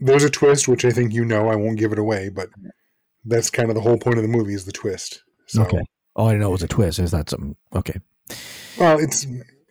[0.00, 1.48] there's a twist, which I think you know.
[1.48, 2.48] I won't give it away, but
[3.24, 5.22] that's kind of the whole point of the movie is the twist.
[5.46, 5.80] So, Okay.
[6.16, 6.98] Oh, I didn't know it was a twist.
[7.00, 7.56] Is that something?
[7.74, 7.98] Okay.
[8.78, 9.24] well, it's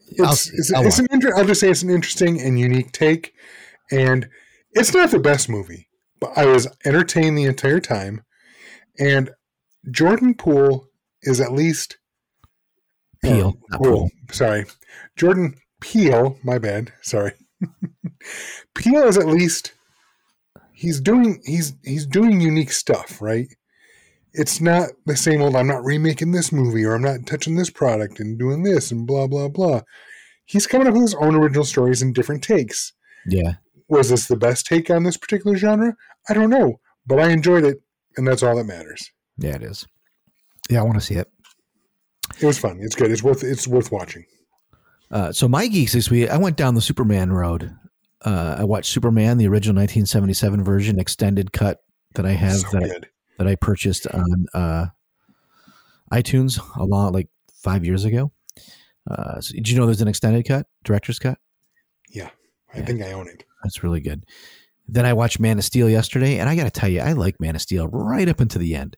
[0.09, 2.91] it's I'll- it's, I'll it's an inter- I'll just say it's an interesting and unique
[2.91, 3.33] take,
[3.91, 4.27] and
[4.71, 5.87] it's not the best movie,
[6.19, 8.23] but I was entertained the entire time,
[8.99, 9.29] and
[9.91, 10.87] Jordan Poole
[11.21, 11.97] is at least
[13.23, 14.09] Peele, oh, Poole.
[14.31, 14.65] Sorry,
[15.15, 16.37] Jordan Peele.
[16.43, 16.91] My bad.
[17.01, 17.33] Sorry.
[18.75, 19.73] Peele is at least
[20.73, 23.47] he's doing he's he's doing unique stuff, right?
[24.33, 27.69] It's not the same old I'm not remaking this movie or I'm not touching this
[27.69, 29.81] product and doing this and blah blah blah.
[30.45, 32.93] He's coming up with his own original stories and different takes.
[33.25, 33.53] Yeah.
[33.87, 35.95] Was this the best take on this particular genre?
[36.27, 37.81] I don't know, but I enjoyed it
[38.17, 39.11] and that's all that matters.
[39.37, 39.87] Yeah, it is.
[40.69, 41.29] Yeah, I want to see it.
[42.43, 42.79] It was fun.
[42.81, 43.09] It's good.
[43.11, 44.25] It's worth it's worth watching.
[45.09, 47.73] Uh, so my geeks this week, I went down the Superman road.
[48.25, 51.83] Uh, I watched Superman, the original 1977 version, extended cut
[52.15, 53.09] that I have so that good.
[53.37, 54.85] that I purchased on uh,
[56.11, 58.31] iTunes a lot like five years ago.
[59.09, 61.37] Uh, so did you know there's an extended cut, director's cut?
[62.09, 62.29] Yeah.
[62.73, 62.85] I Yeah.
[62.85, 63.43] think I own it.
[63.63, 64.25] That's really good.
[64.87, 67.39] Then I watched Man of Steel yesterday, and I got to tell you, I like
[67.39, 68.97] Man of Steel right up into the end.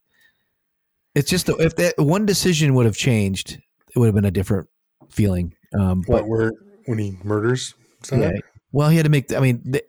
[1.15, 3.53] It's just if that one decision would have changed,
[3.95, 4.67] it would have been a different
[5.09, 5.53] feeling.
[5.79, 6.51] Um, but What where
[6.85, 7.73] when he murders
[8.11, 8.31] Yeah.
[8.71, 9.31] Well, he had to make.
[9.33, 9.83] I mean, the,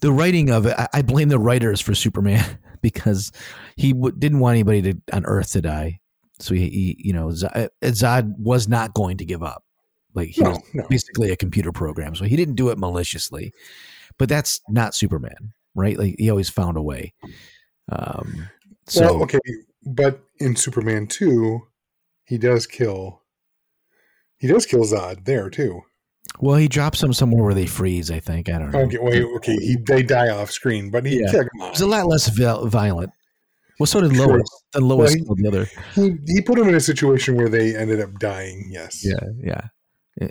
[0.00, 0.74] the writing of it.
[0.78, 3.30] I, I blame the writers for Superman because
[3.76, 6.00] he w- didn't want anybody to on Earth to die.
[6.40, 9.64] So he, he you know, Zod, Zod was not going to give up.
[10.14, 10.86] Like he No, was no.
[10.88, 13.52] basically a computer program, so he didn't do it maliciously.
[14.18, 15.96] But that's not Superman, right?
[15.98, 17.14] Like he always found a way.
[17.90, 18.48] Um,
[18.88, 19.38] so well, okay,
[19.86, 21.60] but in Superman two,
[22.24, 23.22] he does kill.
[24.38, 25.82] He does kill Zod there too.
[26.40, 28.10] well, he drops them somewhere where they freeze.
[28.10, 28.80] I think I don't know.
[28.80, 31.26] Okay, wait, okay, he they die off screen, but he Yeah.
[31.32, 31.70] yeah, come on.
[31.70, 33.10] Was a lot less violent.
[33.78, 34.26] Well, so did Sure.
[34.26, 34.62] Lois.
[34.72, 35.70] Then Lois Well, he- killed the other.
[35.94, 38.68] he he put him in a situation where they ended up dying.
[38.70, 39.04] Yes.
[39.04, 39.68] Yeah, yeah.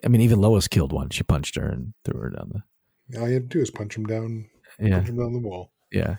[0.03, 1.09] I mean, even Lois killed one.
[1.11, 3.19] She punched her and threw her down the.
[3.19, 5.71] All you had to do is punch him down, Yeah, punch him down the wall.
[5.93, 6.17] yeah.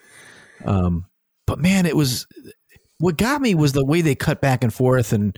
[0.65, 1.05] Um,
[1.49, 2.27] but man, it was
[2.99, 5.37] what got me was the way they cut back and forth, and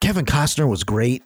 [0.00, 1.22] Kevin Costner was great.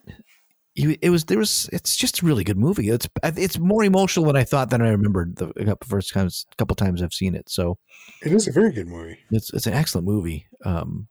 [0.75, 2.89] He, it was there was it's just a really good movie.
[2.89, 7.01] It's it's more emotional than I thought than I remembered the first times couple times
[7.01, 7.49] I've seen it.
[7.49, 7.79] So
[8.23, 9.19] It is a very good movie.
[9.31, 10.47] it's it's an excellent movie.
[10.65, 11.07] Um,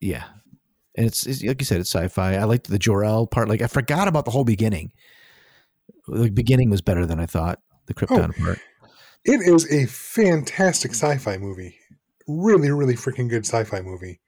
[0.00, 0.24] yeah,
[0.96, 2.36] and it's, it's like you said, it's sci-fi.
[2.36, 3.48] I liked the Jor-El part.
[3.48, 4.92] Like I forgot about the whole beginning.
[6.06, 7.58] The beginning was better than I thought.
[7.86, 8.60] The Krypton part.
[9.24, 11.78] It is a fantastic sci-fi movie.
[12.40, 14.20] Really, really freaking good sci-fi movie.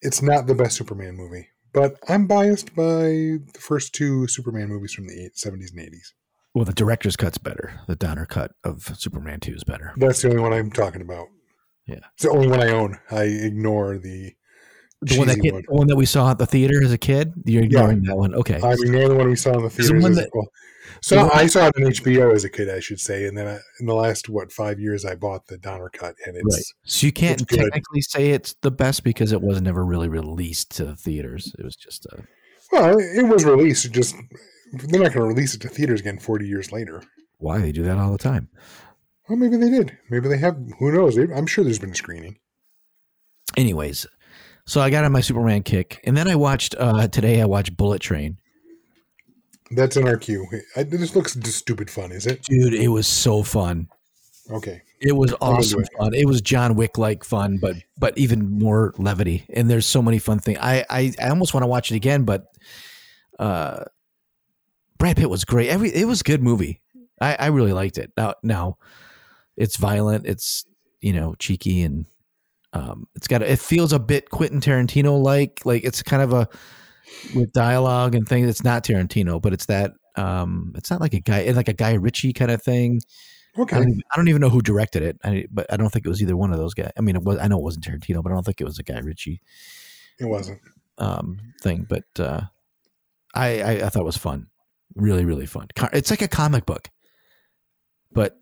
[0.00, 4.92] It's not the best Superman movie, but I'm biased by the first two Superman movies
[4.92, 6.12] from the eight- 70s and 80s.
[6.54, 7.80] Well, the director's cut's better.
[7.88, 9.92] The Donner cut of Superman Two is better.
[9.96, 11.26] That's the only one I'm talking about.
[11.86, 11.98] Yeah.
[12.14, 12.98] It's the only one I own.
[13.10, 14.34] I ignore the
[15.02, 15.64] The one that kid, one.
[15.68, 17.32] the one that we saw at the theater as a kid.
[17.44, 18.34] You're ignoring that one.
[18.36, 18.60] Okay.
[18.62, 20.46] I ignore the one we saw in the the one as that- well.
[21.00, 23.58] So I saw it on HBO as a kid, I should say, and then I,
[23.80, 26.64] in the last what five years, I bought the Donner cut, and it's right.
[26.84, 30.84] So you can't technically say it's the best because it was never really released to
[30.84, 31.54] the theaters.
[31.58, 32.24] It was just a.
[32.72, 33.90] well, it was released.
[33.92, 34.16] Just
[34.72, 37.02] they're not going to release it to theaters again forty years later.
[37.38, 38.48] Why they do that all the time?
[39.28, 39.96] Well, maybe they did.
[40.10, 40.56] Maybe they have.
[40.78, 41.16] Who knows?
[41.16, 42.38] I'm sure there's been a screening.
[43.56, 44.06] anyways
[44.66, 47.76] so i got on my superman kick and then i watched uh today i watched
[47.76, 48.38] bullet train
[49.74, 50.46] That's in our queue.
[50.76, 52.42] I, this looks just stupid fun, is it?
[52.42, 53.88] dude it was so fun
[54.50, 54.82] Okay.
[55.00, 55.88] it was awesome it.
[55.98, 60.02] fun it was john wick like fun but but even more levity and there's so
[60.02, 62.46] many fun things i i, I almost want to watch it again but
[63.38, 63.84] uh
[64.98, 66.82] brad pitt was great every it was a good movie
[67.22, 68.76] i i really liked it now now
[69.56, 70.66] it's violent it's
[71.00, 72.04] you know cheeky and
[72.74, 76.34] um it's got a, it feels a bit quentin tarantino like like it's kind of
[76.34, 76.46] a
[77.34, 81.20] with dialogue and things it's not tarantino but it's that um it's not like a
[81.20, 83.00] guy it's like a guy ritchie kind of thing
[83.56, 83.76] I Okay.
[83.76, 86.08] don't, even, I don't even know who directed it, I, but I don't think it
[86.08, 86.90] was either one of those guys.
[86.96, 87.38] I mean, it was.
[87.38, 89.40] I know it wasn't Tarantino, but I don't think it was a Guy Ritchie
[90.18, 90.60] It wasn't.
[90.98, 91.86] um, thing.
[91.88, 92.40] But uh,
[93.32, 94.48] I, I I thought it was fun,
[94.96, 95.68] really, really fun.
[95.92, 96.90] It's like a comic book,
[98.10, 98.36] but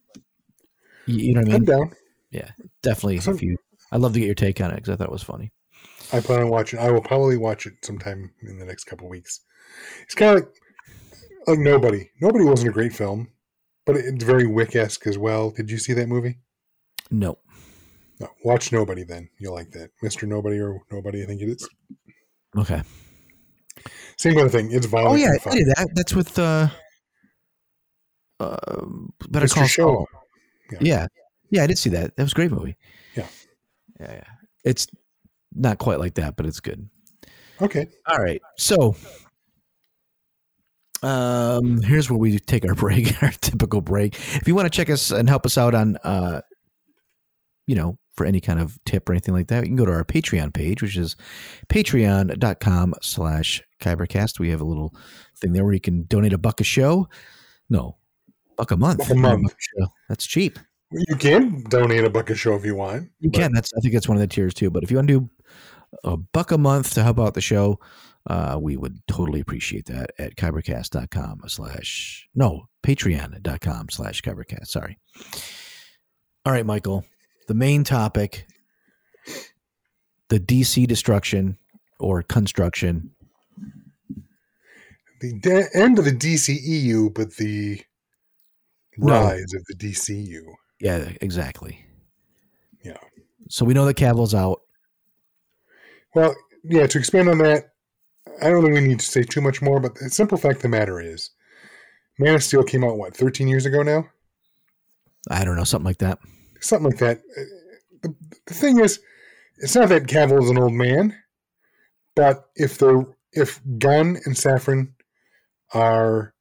[1.04, 1.92] you, know what I I'm mean.
[2.30, 2.50] Yeah,
[2.82, 3.58] Definitely, So- if you,
[3.92, 5.52] I'd love to get your take on it because I thought it was funny.
[6.12, 6.78] I plan on watching.
[6.78, 9.40] I will probably watch it sometime in the next couple weeks.
[10.02, 10.52] It's kind of like
[11.46, 12.10] like nobody.
[12.20, 13.28] Nobody wasn't a great film,
[13.86, 15.50] but it's very Wick esque as well.
[15.50, 16.38] Did you see that movie?
[17.10, 17.38] No,
[18.20, 19.04] No, watch Nobody.
[19.04, 21.22] Then you'll like that, Mister Nobody or Nobody.
[21.22, 21.68] I think it is.
[22.56, 22.82] okay.
[24.18, 24.70] Same kind of thing.
[24.70, 25.14] It's violent.
[25.14, 25.88] Oh yeah, I did that.
[25.94, 26.68] That's with uh,
[28.38, 28.56] uh,
[29.28, 29.54] Better Mr.
[29.54, 29.82] Call Show.
[29.86, 30.08] Saul.
[30.80, 31.06] Yeah.
[31.50, 32.16] Yeah, I did see that.
[32.16, 32.76] That was a great movie.
[33.14, 33.26] Yeah.
[34.00, 34.24] Yeah, yeah.
[34.64, 34.86] It's
[35.54, 36.88] not quite like that, but it's good.
[37.60, 37.86] Okay.
[38.06, 38.40] All right.
[38.56, 38.96] So
[41.02, 44.14] um here's where we take our break, our typical break.
[44.36, 46.42] If you want to check us and help us out on uh
[47.66, 49.92] you know, for any kind of tip or anything like that, you can go to
[49.92, 51.16] our Patreon page, which is
[51.68, 54.40] patreon.com slash kybercast.
[54.40, 54.92] We have a little
[55.38, 57.08] thing there where you can donate a buck a show.
[57.70, 57.96] No,
[58.56, 58.98] buck a month.
[58.98, 59.54] Buck a month.
[59.58, 59.86] show.
[60.08, 60.58] That's cheap.
[60.90, 63.10] You can donate a buck a show if you want.
[63.20, 63.52] You but- can.
[63.52, 64.70] That's I think that's one of the tiers too.
[64.70, 65.30] But if you want to do
[66.04, 67.78] a buck a month to help out the show,
[68.28, 74.66] uh, we would totally appreciate that at kybercast.com slash no patreon.com slash kybercast.
[74.68, 74.98] Sorry.
[76.44, 77.04] All right, Michael.
[77.48, 78.46] The main topic
[80.28, 81.58] the DC destruction
[82.00, 83.10] or construction.
[85.20, 87.82] The de- end of the DCEU, but the
[88.96, 89.12] No.
[89.24, 90.40] rise of the DCU.
[90.80, 91.84] Yeah, exactly.
[92.82, 92.96] Yeah.
[93.50, 94.60] So we know that Cavill's out.
[96.14, 97.70] Well, yeah, to expand on that,
[98.40, 100.62] I don't think we need to say too much more, but the simple fact of
[100.62, 101.30] the matter is
[102.18, 104.08] Man of Steel came out, what, 13 years ago now?
[105.30, 106.18] I don't know, something like that.
[106.60, 107.18] Something like that.
[107.36, 107.42] Uh,
[108.02, 108.14] The,
[108.46, 109.00] the thing is,
[109.58, 111.16] it's not that Cavill is an old man,
[112.16, 114.92] but if they're if Gunn and Safran
[115.72, 116.34] are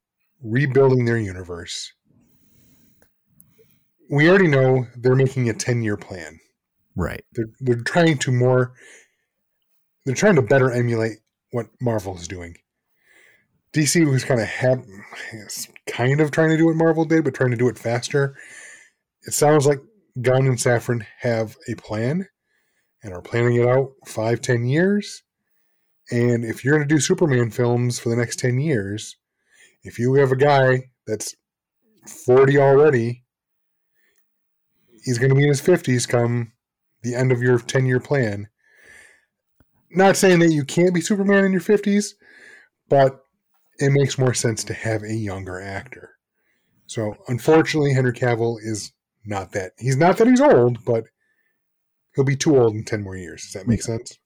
[0.44, 1.94] rebuilding their universe,
[4.10, 6.40] we already know they're making a 10 year plan.
[6.96, 7.24] Right.
[7.34, 8.74] They're they're trying to more
[10.06, 11.18] they're trying to better emulate
[11.52, 12.58] what Marvel is doing.
[13.74, 14.86] DC was kind of have
[15.88, 18.36] kind of trying to do what Marvel did, but trying to do it faster.
[19.26, 19.80] It sounds like
[20.22, 22.28] Gunn and Safran have a plan
[23.04, 25.24] and are planning it out five, ten years.
[26.12, 29.16] And if you're going to do Superman films for the next 10 years,
[29.84, 31.36] if you have a guy that's
[32.26, 33.24] 40 already,
[35.04, 36.52] he's going to be in his 50s come
[37.02, 38.50] the end of your 10 year plan.
[39.94, 42.14] Not saying that you can't be Superman in your 50s,
[42.90, 43.26] but
[43.80, 46.12] it makes more sense to have a younger actor.
[46.88, 48.92] So, unfortunately, Henry Cavill is
[49.26, 49.72] not that.
[49.78, 51.06] He's not that he's old, but
[52.16, 53.44] he'll be too old in 10 more years.
[53.44, 54.18] Does that make sense?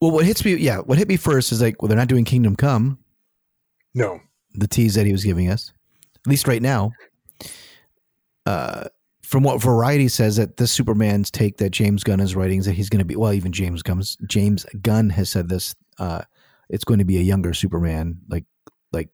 [0.00, 2.24] Well, what hits me, yeah, what hit me first is like, well, they're not doing
[2.24, 2.98] Kingdom Come,
[3.94, 4.20] No.
[4.54, 5.72] the tease that he was giving us,
[6.14, 6.92] at least right now.
[8.44, 8.84] Uh,
[9.26, 12.72] from what Variety says, that this Superman's take that James Gunn is writing is that
[12.74, 15.74] he's going to be, well, even James Gunn's, James Gunn has said this.
[15.98, 16.22] Uh,
[16.68, 18.44] it's going to be a younger Superman, like,
[18.92, 19.08] like,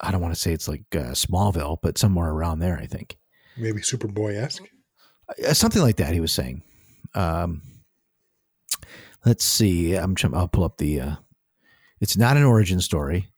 [0.00, 3.18] I don't want to say it's like uh, Smallville, but somewhere around there, I think.
[3.56, 4.64] Maybe Superboy esque.
[5.28, 6.62] Uh, something like that he was saying
[7.14, 7.62] um
[9.24, 11.14] let's see i'm trying i'll pull up the uh
[12.00, 13.28] it's not an origin story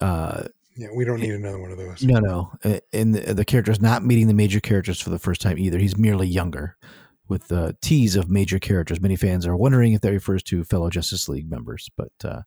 [0.00, 0.44] uh
[0.76, 2.02] Yeah, we don't need another one of those.
[2.02, 2.52] no no
[2.92, 5.78] and the, the character is not meeting the major characters for the first time either
[5.78, 6.76] he's merely younger
[7.28, 10.90] with the tease of major characters many fans are wondering if that refers to fellow
[10.90, 12.42] justice league members but uh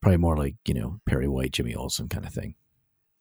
[0.00, 2.54] probably more like you know perry white jimmy olsen kind of thing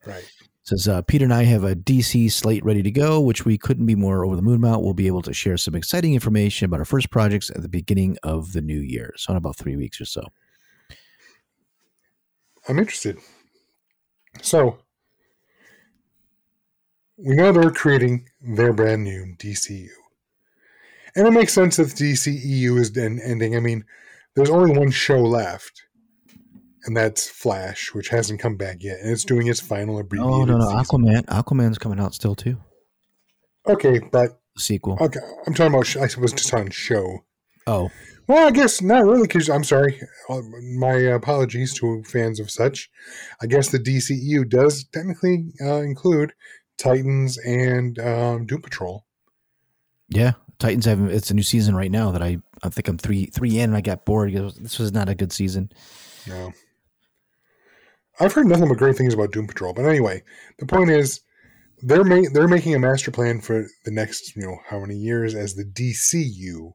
[0.05, 0.29] Right.
[0.63, 3.85] Says uh, Peter and I have a DC slate ready to go, which we couldn't
[3.85, 4.83] be more over the moon about.
[4.83, 8.17] We'll be able to share some exciting information about our first projects at the beginning
[8.23, 10.23] of the new year, so in about three weeks or so.
[12.67, 13.17] I'm interested.
[14.41, 14.79] So,
[17.17, 19.89] we know they're creating their brand new DCU.
[21.15, 23.55] And it makes sense that the DCEU is then ending.
[23.55, 23.85] I mean,
[24.35, 25.81] there's only one show left,
[26.85, 30.45] and that's Flash, which hasn't come back yet, and it's doing its final abbreviated Oh
[30.45, 31.03] no, no, season.
[31.03, 32.57] Aquaman, Aquaman's coming out still too.
[33.67, 34.97] Okay, but sequel.
[35.01, 35.97] okay, I'm talking about.
[35.97, 37.23] I was just on show.
[37.65, 37.89] Oh,
[38.27, 40.01] Well, I guess not really, because I'm sorry.
[40.29, 40.41] Uh,
[40.77, 42.89] My apologies to fans of such.
[43.41, 46.33] I guess the DCEU does technically uh, include
[46.77, 49.05] Titans and um, Doom Patrol.
[50.09, 50.33] yeah.
[50.59, 53.59] Titans have it's a new season right now that I I think I'm three three
[53.59, 53.65] in.
[53.69, 54.33] and I got bored.
[54.33, 55.71] This was not a good season.
[56.27, 56.51] No.
[58.19, 59.73] I've heard nothing but great things about Doom Patrol.
[59.73, 60.23] But anyway,
[60.57, 61.21] the point is,
[61.83, 65.35] they're ma- they're making a master plan for the next you know how many years
[65.35, 66.71] as the DCU.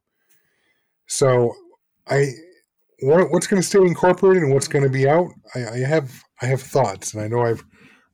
[1.12, 1.52] So,
[2.08, 2.30] I
[3.02, 5.28] what, what's going to stay incorporated and what's going to be out?
[5.54, 6.10] I, I have
[6.40, 7.62] I have thoughts, and I know I've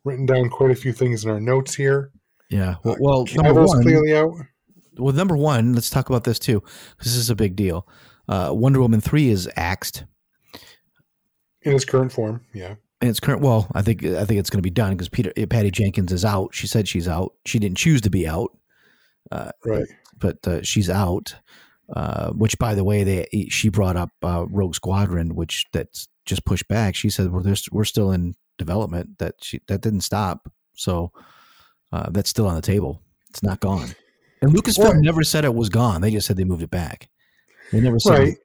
[0.04, 2.10] written down quite a few things in our notes here.
[2.50, 2.74] Yeah.
[2.82, 4.32] Well, Uh, well number one, clearly out.
[4.96, 6.60] well, number one, let's talk about this too,
[6.96, 7.86] because this is a big deal.
[8.28, 10.04] Uh, Wonder Woman three is axed.
[11.62, 12.44] in its current form.
[12.52, 15.08] Yeah, in its current well i think i think it's going to be done because
[15.08, 18.50] peter patty jenkins is out she said she's out she didn't choose to be out
[19.64, 19.86] right.
[20.18, 21.36] but uh, she's out
[21.94, 26.44] uh, which by the way they she brought up uh, rogue squadron which that's just
[26.44, 30.50] pushed back she said well there's, we're still in development that she that didn't stop
[30.74, 31.10] so
[31.92, 33.94] uh, that's still on the table It's not gone.
[34.42, 35.00] And Lucasfilm Right.
[35.00, 36.00] never said it was gone.
[36.00, 37.08] They just said they moved it back.
[37.72, 38.36] They never said Right.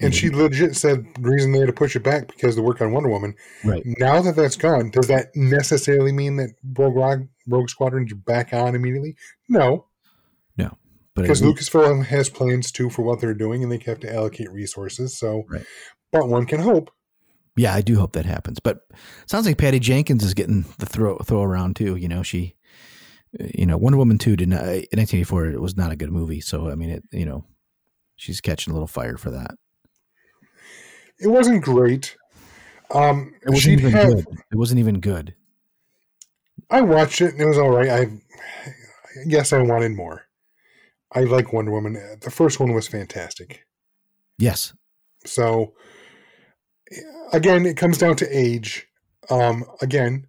[0.00, 2.80] And she legit said the reason they had to push it back because the work
[2.80, 3.34] on Wonder Woman.
[3.64, 3.82] right.
[3.84, 8.74] Now that that's gone, does that necessarily mean that Rogue, Rogue, Rogue Squadron's back on
[8.74, 9.14] immediately?
[9.48, 9.86] No,
[11.14, 15.16] because Lucasfilm has plans too for what they're doing, and they have to allocate resources.
[15.18, 15.64] So, Right.
[16.12, 16.90] but one can hope.
[17.56, 18.58] yeah, I do hope that happens.
[18.60, 18.80] But
[19.26, 21.96] sounds like Patty Jenkins is getting the throw throw around too.
[21.96, 22.56] You know, she,
[23.40, 25.46] uh, you know, Wonder Woman two did not in 1984.
[25.50, 26.40] It was not a good movie.
[26.40, 27.44] So I mean, it you know,
[28.16, 29.52] she's catching a little fire for that.
[31.20, 32.16] It wasn't great.
[32.90, 34.08] Um, It wasn't even have.
[34.14, 34.26] good.
[34.52, 35.34] It wasn't even good.
[36.70, 37.88] I watched it and it was all right.
[37.90, 38.08] I
[39.28, 40.22] guess I wanted more.
[41.14, 42.18] I like Wonder Woman.
[42.20, 43.66] The first one was fantastic.
[44.38, 44.74] Yes.
[45.24, 45.74] So
[47.32, 48.86] again, it comes down to age.
[49.30, 50.26] Um, again,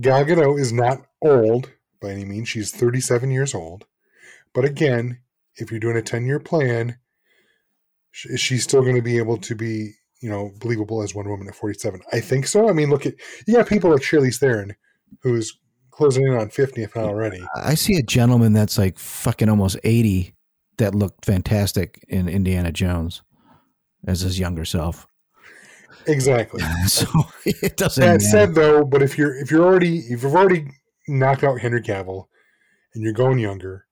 [0.00, 2.48] Gal Gadot is not old by any means.
[2.48, 3.86] She's 37 years old.
[4.52, 5.18] But again,
[5.56, 6.98] if you're doing a 10 year plan,
[8.24, 11.48] is she still going to be able to be, you know, believable as Wonder Woman
[11.48, 12.00] at 47?
[12.12, 12.68] I think so.
[12.68, 13.14] I mean, look at
[13.46, 14.74] you got people like Charlize Theron,
[15.22, 15.56] who's
[16.00, 17.44] closing in on 50, if not already.
[17.54, 20.34] I see a gentleman that's like fucking almost 80
[20.78, 23.20] that looked fantastic in Indiana Jones
[24.06, 25.06] as his younger self.
[26.06, 26.62] Exactly.
[26.86, 27.06] So
[27.44, 28.20] it doesn't That matter.
[28.20, 30.68] said, though, but if you're if you're already if you've already
[31.06, 32.24] knocked out Henry Cavill
[32.94, 33.84] and you're going younger,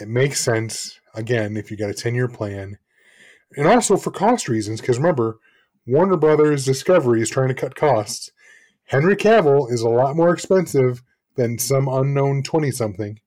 [0.00, 1.00] it makes sense.
[1.14, 2.76] Again, if you got a ten year plan,
[3.56, 5.38] and also for cost reasons, because remember,
[5.86, 8.30] Warner Brothers Discovery is trying to cut costs.
[8.90, 11.00] Henry Cavill is a lot more expensive
[11.36, 13.20] than some unknown twenty something.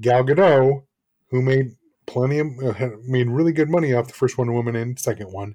[0.00, 0.82] Gal Gadot,
[1.30, 1.76] who made
[2.06, 5.54] plenty of uh, made really good money off the first Wonder Woman and second one,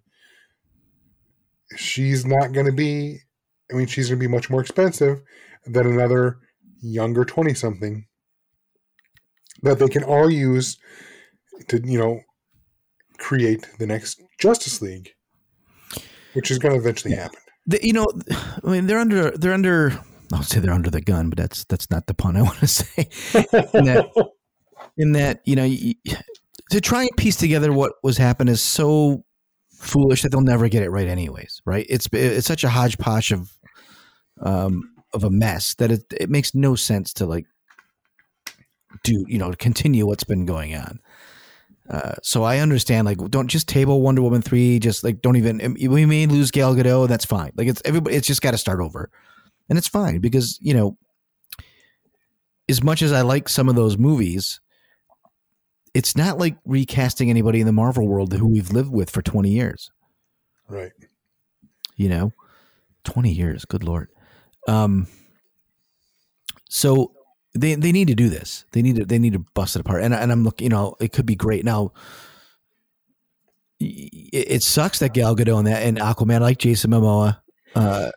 [1.75, 3.19] she's not going to be.
[3.69, 5.21] I mean, she's going to be much more expensive
[5.65, 6.39] than another
[6.81, 8.07] younger twenty something
[9.61, 10.77] that they can all use
[11.67, 12.21] to you know
[13.17, 15.09] create the next Justice League,
[16.31, 17.41] which is going to eventually happen.
[17.67, 18.07] The- you know,
[18.63, 19.99] I mean, they're under, they're under,
[20.33, 22.67] I'll say they're under the gun, but that's, that's not the pun I want to
[22.67, 23.09] say.
[23.73, 24.09] In that,
[24.97, 25.95] in that, you know, y-
[26.71, 29.23] to try and piece together what was happening is so
[29.73, 31.61] foolish that they'll never get it right anyways.
[31.65, 31.85] Right.
[31.89, 33.51] It's, it's such a hodgepodge of,
[34.41, 37.45] um, of a mess that it, it makes no sense to like
[39.03, 40.99] do, you know, continue what's been going on.
[41.89, 44.77] Uh, so I understand, like, don't just table Wonder Woman three.
[44.77, 45.75] Just like, don't even.
[45.79, 47.07] We may lose Gal Gadot.
[47.07, 47.51] That's fine.
[47.55, 48.15] Like, it's everybody.
[48.15, 49.09] It's just got to start over,
[49.69, 50.97] and it's fine because you know,
[52.67, 54.59] as much as I like some of those movies,
[55.93, 59.51] it's not like recasting anybody in the Marvel world who we've lived with for twenty
[59.51, 59.89] years.
[60.67, 60.91] right.
[61.95, 62.33] You know,
[63.05, 63.63] twenty years.
[63.63, 64.09] Good lord.
[64.67, 65.07] Um.
[66.69, 67.13] So
[67.57, 68.65] they they need to do this.
[68.71, 70.03] They need to they need to bust it apart.
[70.03, 70.65] And and I'm looking.
[70.65, 71.91] You know, it could be great now.
[73.79, 77.39] It, it sucks that Gal Gadot and that and Aquaman like Jason Momoa.
[77.75, 78.11] Uh,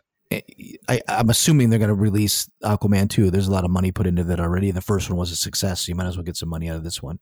[0.87, 3.31] I, I'm assuming they're going to release Aquaman 2.
[3.31, 4.71] There's a lot of money put into that already.
[4.71, 6.77] The first one was a success, so you might as well get some money out
[6.77, 7.19] of this one.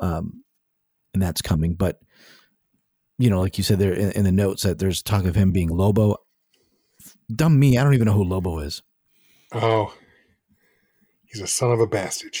[0.00, 0.42] Um,
[1.14, 1.74] and that's coming.
[1.74, 2.00] But
[3.18, 5.52] you know, like you said there in, in the notes that there's talk of him
[5.52, 6.16] being Lobo.
[7.34, 8.82] Dumb me, I don't even know who Lobo is.
[9.52, 9.94] Oh,
[11.36, 12.36] he's a son of a bastard.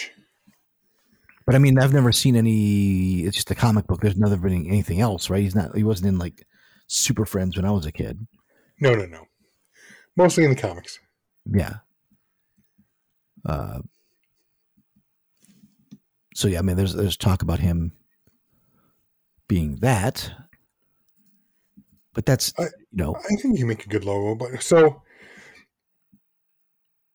[1.44, 3.20] But I mean, I've never seen any.
[3.20, 4.00] It's just a comic book.
[4.00, 5.42] There's never been anything else, right?
[5.42, 5.76] He's not.
[5.76, 6.44] He wasn't in like
[6.88, 8.26] Super Friends when I was a kid.
[8.80, 9.24] No, no, no.
[10.16, 10.98] Mostly in the comics.
[11.44, 11.74] Yeah.
[13.44, 13.78] Uh,
[16.34, 17.92] so yeah, I mean, there's there's talk about him
[19.46, 20.32] being that,
[22.12, 22.70] but that's I- you
[23.04, 25.00] know I think you make a good Lobo, but so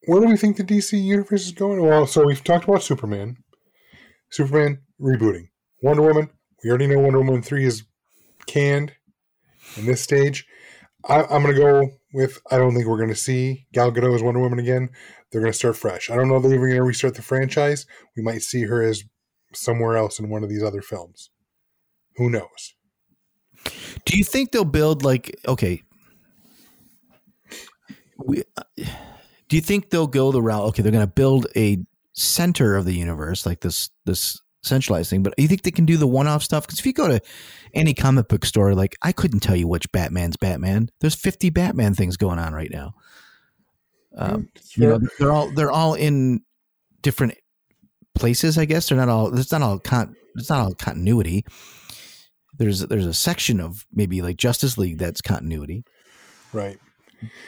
[0.06, 1.82] where do we think the DC universe is going?
[1.82, 3.38] Well, so we've talked about Superman.
[4.30, 5.50] Superman rebooting.
[5.82, 6.30] Wonder Woman.
[6.64, 7.84] We already know Wonder Woman three is
[8.48, 8.94] canned
[9.78, 10.46] in this stage.
[11.08, 12.40] I, I'm going to go with.
[12.50, 14.90] I don't think we're going to see Gal Gadot as Wonder Woman again.
[15.32, 16.10] They're going to start fresh.
[16.10, 17.86] I don't know if they're even going to restart the franchise.
[18.16, 19.04] We might see her as
[19.54, 21.30] somewhere else in one of these other films.
[22.18, 22.76] Who knows?
[24.06, 25.84] Do you think they'll build like okay?
[28.24, 28.84] We, uh,
[29.52, 30.64] do you think they'll go the route?
[30.70, 31.78] Okay, they're going to build a
[32.14, 35.24] center of the universe, like this this centralized thing.
[35.24, 36.66] But do you think they can do the one off stuff?
[36.66, 37.20] Because if you go to
[37.74, 40.88] any comic book store, like I couldn't tell you which Batman's Batman.
[41.02, 42.94] There's 50 Batman things going on right now.
[44.16, 46.44] Um, It's you know, they're all they're all in
[47.02, 47.36] different
[48.16, 48.58] places.
[48.58, 49.38] I guess they're not all.
[49.38, 49.80] It's not all.
[49.80, 51.44] Con, it's not all continuity.
[52.58, 55.84] There's there's a section of maybe like Justice League that's continuity.
[56.54, 56.80] Right.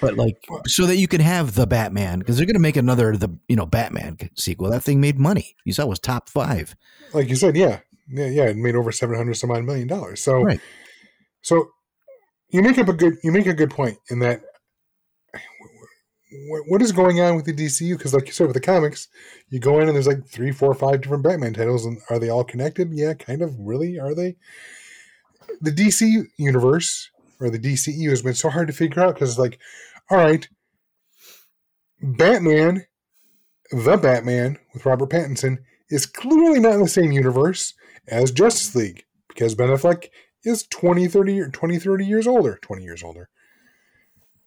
[0.01, 0.35] But like
[0.67, 3.55] so that you can have the Batman because they're going to make another the you
[3.55, 4.69] know Batman sequel.
[4.69, 5.55] That thing made money.
[5.65, 6.75] You saw it was top five.
[7.13, 10.21] like you said, yeah, yeah, yeah, it made over seven hundred some odd million dollars.
[10.21, 10.59] So, Right.
[11.41, 11.69] so
[12.49, 14.41] you make up a good you make a good point in that.
[16.29, 17.97] wh- What is going on with the DCU?
[17.97, 19.07] Because, like you said, with the comics,
[19.49, 22.29] you go in and there's like three, four, five different Batman titles, and are they
[22.29, 22.89] all connected?
[22.91, 23.55] Yeah, kind of.
[23.59, 24.35] Really, are they?
[25.61, 27.09] The DC universe
[27.39, 29.59] or the DCU has been so hard to figure out because, like,
[30.09, 30.47] all right,
[32.01, 32.85] Batman,
[33.71, 35.57] the Batman with Robert Pattinson
[35.89, 37.73] is clearly not in the same universe
[38.07, 40.07] as Justice League because Ben Affleck
[40.43, 42.59] is 20, 30, or 20, 30 years older.
[42.61, 43.29] 20 years older.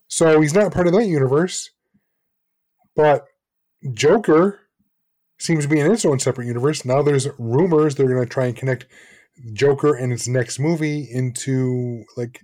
[0.08, 1.70] So he's not part of that universe.
[2.94, 3.26] But
[3.92, 4.60] Joker
[5.38, 6.84] seems to be in its own separate universe.
[6.84, 8.86] Now there's rumors they're going to try and connect
[9.52, 12.40] Joker and its next movie into like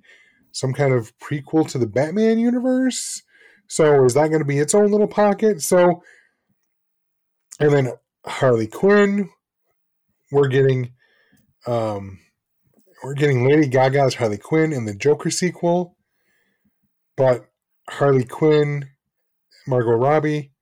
[0.53, 3.23] some kind of prequel to the Batman universe.
[3.67, 5.63] So is that going to be its own little pocket?
[5.63, 6.03] So,
[7.59, 7.93] and then
[8.27, 9.29] Harley Quinn,
[10.31, 10.93] we're getting,
[11.67, 12.19] um,
[13.03, 15.97] we're getting Lady Gaga's Harley Quinn in the Joker sequel,
[17.17, 17.47] but
[17.89, 18.87] Harley Quinn,
[19.67, 20.53] Margot Robbie,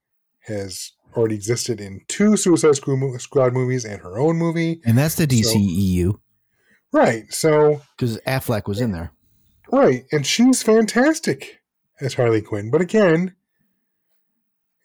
[0.47, 4.81] has already existed in two Suicide Squad movies and her own movie.
[4.85, 6.21] And that's the So- DCEU
[6.93, 7.33] Right.
[7.33, 9.13] So because Affleck was in there.
[9.73, 11.61] Right, and she's fantastic
[12.01, 12.71] as Harley Quinn.
[12.71, 13.35] But again,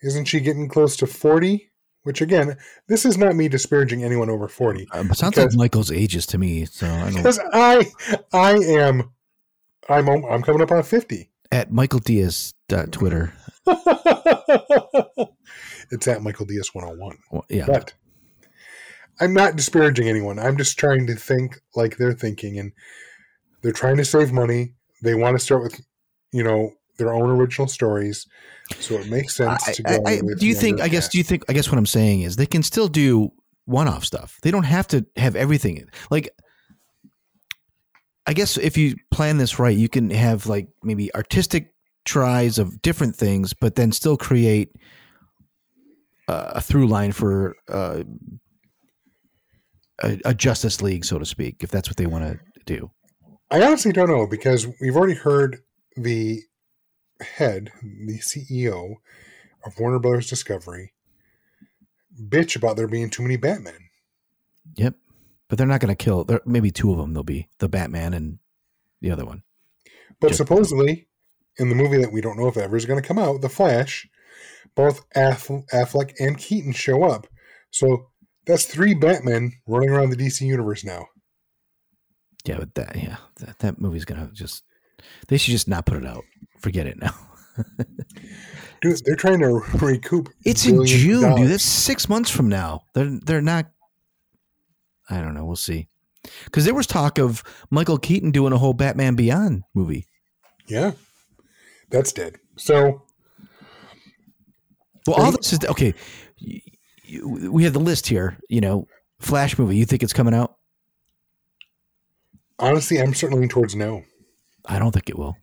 [0.03, 1.71] isn't she getting close to 40?
[2.03, 2.57] Which again,
[2.87, 4.87] this is not me disparaging anyone over 40.
[4.91, 6.65] Um, it sounds like Michael's ages to me.
[6.65, 7.15] So I don't.
[7.15, 7.87] Because I
[8.31, 9.11] I am
[9.89, 11.31] I'm I'm coming up on 50.
[11.51, 12.53] At Michael Diaz
[12.91, 13.33] Twitter.
[15.91, 17.17] it's at Michael Diaz 101.
[17.31, 17.65] Well, yeah.
[17.65, 17.93] But
[19.19, 20.37] I'm not disparaging anyone.
[20.37, 22.71] I'm just trying to think like they're thinking and
[23.65, 24.73] they're trying to save money.
[25.01, 25.81] They want to start with,
[26.31, 28.27] you know, their own original stories.
[28.79, 30.81] So it makes sense I, to go I- I- do you think?
[30.81, 31.05] I guess.
[31.05, 31.13] cast.
[31.13, 31.43] Do you think?
[31.49, 33.31] I guess what I'm saying is they can still do
[33.65, 34.37] one-off stuff.
[34.43, 35.83] They don't have to have everything.
[36.11, 36.29] Like,
[38.27, 41.73] I guess if you plan this right, you can have like maybe artistic
[42.05, 44.69] tries of different things, but then still create
[46.27, 48.03] uh, a through line for uh,
[50.03, 52.91] a, a Justice League, so to speak, if that's what they want to do.
[53.51, 55.57] I honestly don't know because we've already heard
[55.95, 56.41] the
[57.21, 58.95] head, the CEO
[59.65, 60.93] of Warner Brothers Discovery,
[62.19, 63.89] bitch about there being too many Batman.
[64.75, 64.95] Yep.
[65.47, 66.23] But they're not going to kill.
[66.23, 67.13] There, maybe two of them.
[67.13, 68.39] There'll be the Batman and
[69.01, 69.43] the other one.
[70.19, 71.07] But Just- supposedly,
[71.57, 73.49] in the movie that we don't know if ever is going to come out, The
[73.49, 74.09] Flash,
[74.73, 77.27] both Aff- Affleck and Keaton show up.
[77.69, 78.09] So
[78.45, 81.07] that's three Batmen running around the DC universe now.
[82.45, 84.63] Yeah, but that yeah, that, that movie's gonna just.
[85.27, 86.23] They should just not put it out.
[86.59, 87.13] Forget it now.
[88.81, 90.29] Dude, they're trying to recoup.
[90.45, 91.39] It's in June, dollars.
[91.41, 91.49] dude.
[91.49, 92.83] That's six months from now.
[92.93, 93.67] They're they're not.
[95.09, 95.45] I don't know.
[95.45, 95.87] We'll see.
[96.45, 100.07] Because there was talk of Michael Keaton doing a whole Batman Beyond movie.
[100.67, 100.91] Yeah,
[101.89, 102.35] that's dead.
[102.57, 103.03] So
[105.07, 105.93] Well, all this is okay.
[107.23, 108.37] We have the list here.
[108.49, 108.87] You know,
[109.19, 109.77] Flash movie.
[109.77, 110.57] You think it's coming out?
[112.59, 114.03] Honestly, I'm certainly leaning towards no.
[114.65, 115.35] I don't think it will.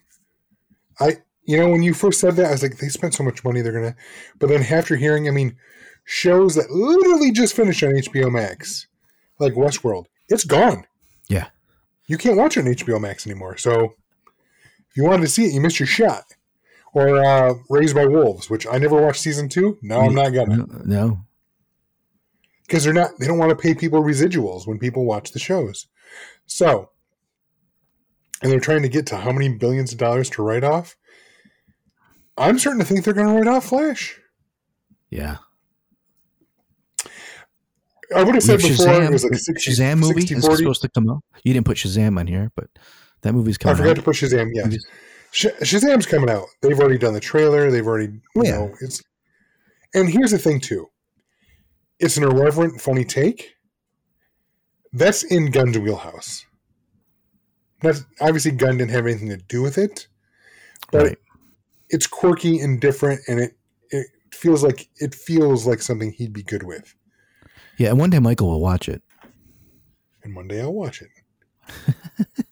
[1.00, 3.44] I, you know, when you first said that, I was like, they spent so much
[3.44, 3.96] money, they're gonna.
[4.38, 5.56] But then after hearing, I mean,
[6.04, 8.86] shows that literally just finished on HBO Max,
[9.38, 10.84] like Westworld, it's gone.
[11.28, 11.48] Yeah.
[12.06, 13.56] You can't watch it on HBO Max anymore.
[13.56, 13.94] So
[14.90, 16.24] if you wanted to see it, you missed your shot.
[16.94, 19.78] Or uh, Raised by Wolves, which I never watched season two.
[19.80, 21.20] No, I'm not gonna No, no.
[22.66, 23.12] because they're not.
[23.18, 25.86] They don't want to pay people residuals when people watch the shows.
[26.46, 26.90] So,
[28.43, 30.97] and they're trying to get to how many billions of dollars to write off.
[32.36, 34.18] I'm starting to think they're going to write off Flash.
[35.11, 35.36] Yeah.
[38.14, 40.57] I would have said before it was like 60, Shazam movie 60, is 40.
[40.59, 41.22] supposed to come out.
[41.45, 42.68] You didn't put Shazam on here, but
[43.22, 43.72] that movie's coming.
[43.72, 43.76] Out.
[43.76, 43.97] I forgot out.
[43.97, 44.51] to put Shazam.
[44.53, 44.76] Yes,
[45.30, 46.47] Sh- Shazam's coming out.
[46.61, 47.70] They've already done the trailer.
[47.70, 48.51] They've already, you Yeah.
[48.51, 49.03] know, it's.
[49.95, 50.88] And here's the thing too.
[51.99, 53.55] It's an irreverent, funny take.
[54.93, 56.45] That's in Gunn's wheelhouse.
[57.83, 60.07] That's obviously Gunn didn't have anything to do with it,
[60.91, 61.18] but Right.
[61.91, 63.57] it's quirky and different, and it
[63.91, 66.95] it feels like it feels like something he'd be good with.
[67.78, 69.03] Yeah, and one day Michael will watch it.
[70.24, 71.09] and one day I'll watch it.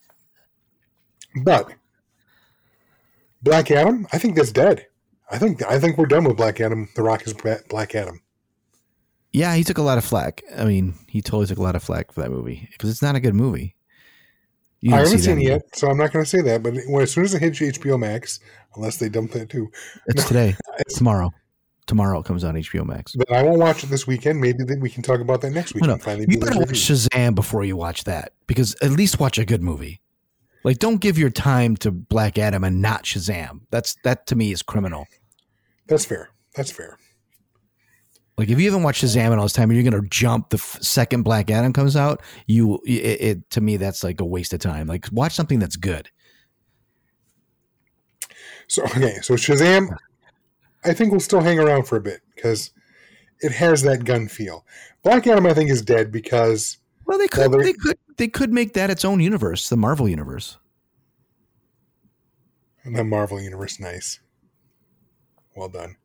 [1.45, 1.73] but
[3.43, 4.87] Black Adam, I think that's dead.
[5.31, 6.89] I think I think we're done with Black Adam.
[6.97, 8.21] The Rock is Black Adam.
[9.33, 10.43] Yeah, he took a lot of flack.
[10.57, 13.15] I mean, he totally took a lot of flack for that movie because it's not
[13.15, 13.77] a good movie.
[14.87, 16.63] I haven't see seen it yet, so I'm not going to say that.
[16.63, 18.41] But when, as soon as it hits HBO Max,
[18.77, 19.71] unless they dump that too,
[20.07, 20.57] It's today.
[20.89, 21.33] tomorrow.
[21.87, 23.15] Tomorrow it comes on HBO Max.
[23.17, 24.41] But I won't watch it this weekend.
[24.41, 25.83] Maybe then we can talk about that next week.
[25.83, 26.13] No, no.
[26.29, 26.69] You better watch.
[26.69, 30.01] Shazam before you watch that because at least watch a good movie.
[30.63, 33.63] Like, don't give your time to Black Adam and not Shazam.
[33.71, 35.07] That's that to me is criminal.
[35.89, 36.31] That's fair.
[36.55, 36.99] That's fair.
[38.41, 40.49] Like, if you haven't watched Shazam in all this time and you're going to jump
[40.49, 44.25] the f- second Black Adam comes out, you it, it to me that's like a
[44.25, 44.87] waste of time.
[44.87, 46.09] Like, watch something that's good.
[48.67, 49.95] So okay, so Shazam,
[50.85, 52.71] I think will still hang around for a bit because
[53.41, 54.65] it has that Gunn feel.
[55.03, 58.73] Black Adam, I think, is dead because Well, they could they- could they could make
[58.75, 60.57] that its own universe, the Marvel universe.
[62.87, 64.21] the Marvel universe, nice,
[65.55, 65.97] well done.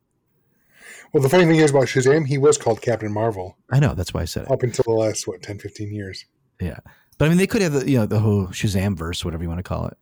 [1.12, 4.12] Well, the funny thing is about Shazam, he was called Captain Marvel I know that's
[4.12, 4.50] why I said it.
[4.50, 6.24] up until the last what 10, 15 years.
[6.60, 6.78] Yeah,
[7.18, 9.48] but I mean, they could have the you know the whole Shazam verse, whatever you
[9.48, 9.96] want to call it,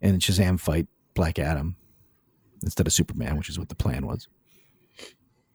[0.00, 1.76] and Shazam fight Black Adam
[2.62, 4.28] instead of Superman, which is what the plan was.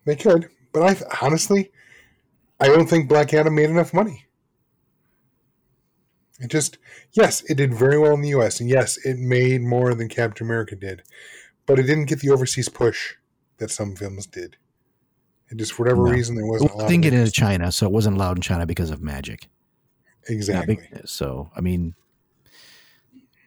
[0.05, 1.71] They could, but I honestly,
[2.59, 4.25] I don't think Black Adam made enough money.
[6.39, 6.77] It just,
[7.13, 8.59] yes, it did very well in the U.S.
[8.59, 11.01] and yes, it made more than Captain America did,
[11.65, 13.15] but it didn't get the overseas push
[13.57, 14.57] that some films did.
[15.49, 16.11] It just, for whatever No.
[16.11, 16.85] reason, there wasn't Well, lot.
[16.85, 17.31] it didn't get into.
[17.31, 19.47] China, so it wasn't allowed in China because of magic.
[20.27, 20.75] Exactly.
[20.91, 21.93] big- so I mean,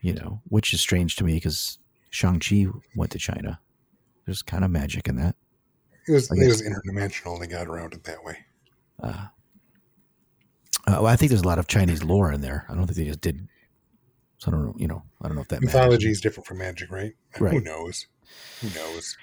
[0.01, 1.79] you know, which is strange to me because
[2.11, 3.61] Shang Chi went to China.
[4.27, 5.35] There's kind of magic in that.
[6.07, 7.39] It was I it was interdimensional.
[7.41, 8.39] They got around it that way.
[9.03, 9.27] Uh,
[10.87, 12.65] uh, well, I think there's a lot of Chinese lore in there.
[12.69, 13.49] I don't think they just did.
[14.39, 14.75] So I don't know.
[14.79, 15.75] You know, I don't know if that matters.
[15.75, 17.13] Mythology is different from magic, right?
[17.41, 17.53] right?
[17.53, 18.07] Who knows?
[18.61, 19.17] Who knows?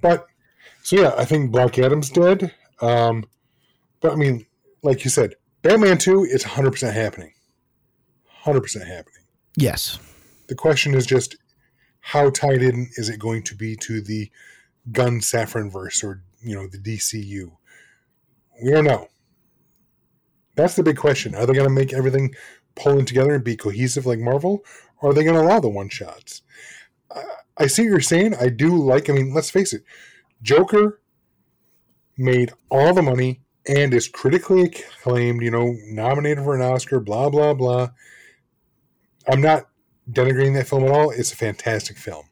[0.00, 0.26] But
[0.82, 2.52] so yeah, I think Black Adam's dead.
[2.80, 3.24] Um,
[4.00, 4.46] but I mean,
[4.82, 7.32] like you said, Batman Two is 100 percent happening.
[8.44, 9.24] 100 percent happening.
[9.56, 9.98] Yes.
[10.48, 11.36] The question is just
[12.00, 14.30] how tied in is it going to be to the
[14.92, 17.50] Gunn Safran verse or you know the DCU?
[18.62, 19.08] We don't know.
[20.54, 21.34] That's the big question.
[21.34, 22.34] Are they going to make everything
[22.76, 24.64] pull in together and be cohesive like Marvel,
[25.00, 26.42] or are they going to allow the one shots?
[27.14, 27.22] I,
[27.58, 28.34] I see what you're saying.
[28.36, 29.08] I do like.
[29.08, 29.82] I mean, let's face it.
[30.42, 31.00] Joker
[32.18, 35.42] made all the money and is critically acclaimed.
[35.42, 37.00] You know, nominated for an Oscar.
[37.00, 37.90] Blah blah blah.
[39.28, 39.68] I'm not
[40.10, 41.10] denigrating that film at all.
[41.10, 42.24] It's a fantastic film.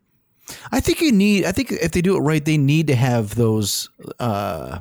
[0.71, 1.45] I think you need.
[1.45, 4.81] I think if they do it right, they need to have those uh,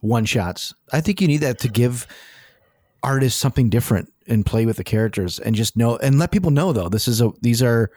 [0.00, 0.74] one shots.
[0.92, 2.06] I think you need that to give
[3.02, 6.72] artists something different and play with the characters and just know and let people know
[6.72, 7.90] though this is a these are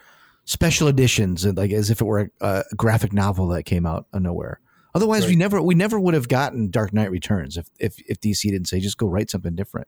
[0.45, 4.07] special editions and like as if it were a, a graphic novel that came out
[4.13, 4.59] of nowhere.
[4.93, 8.43] Otherwise, we never we never would have gotten Dark Knight Returns if if if DC
[8.43, 9.87] didn't say just go write something different.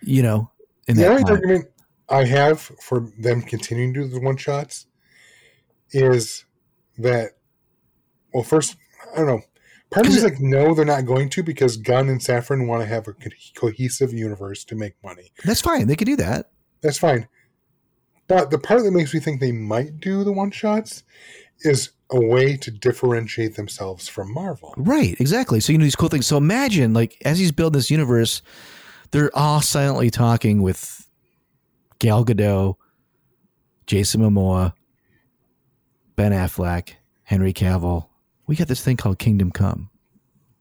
[0.00, 0.50] You know,
[0.86, 1.32] in the only time.
[1.32, 1.66] argument
[2.08, 4.86] I have for them continuing to do the one shots
[5.92, 6.44] is
[6.98, 7.32] that,
[8.32, 8.76] well, first,
[9.12, 9.40] I don't know.
[9.90, 12.82] Part of me is like, no, they're not going to because Gunn and Safran want
[12.82, 15.32] to have a co- cohesive universe to make money.
[15.44, 15.86] That's fine.
[15.86, 16.50] They could do that.
[16.82, 17.28] That's fine.
[18.28, 21.02] But the part that makes me think they might do the one shots
[21.60, 24.74] is a way to differentiate themselves from Marvel.
[24.76, 25.60] Right, exactly.
[25.60, 26.26] So you know these cool things.
[26.26, 28.42] So imagine, like, as he's building this universe,
[29.10, 31.08] they're all silently talking with
[31.98, 32.76] Gal Gadot,
[33.86, 34.72] Jason Momoa,
[36.16, 36.94] Ben Affleck,
[37.24, 38.08] Henry Cavill.
[38.46, 39.90] We got this thing called Kingdom Come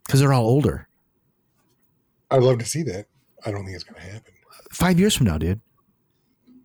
[0.06, 0.88] because they're all older.
[2.30, 3.08] I'd love to see that.
[3.46, 4.34] I don't think it's going to happen.
[4.72, 5.60] Five years from now, dude.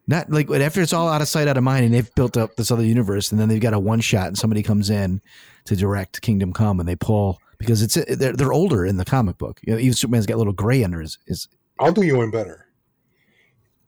[0.09, 2.57] Not like after it's all out of sight, out of mind, and they've built up
[2.57, 5.20] this other universe, and then they've got a one shot, and somebody comes in
[5.64, 9.38] to direct Kingdom Come, and they pull because it's they're, they're older in the comic
[9.38, 9.61] book.
[9.62, 11.48] You know, even Superman's got a little gray under his, his
[11.78, 12.66] I'll do you one better.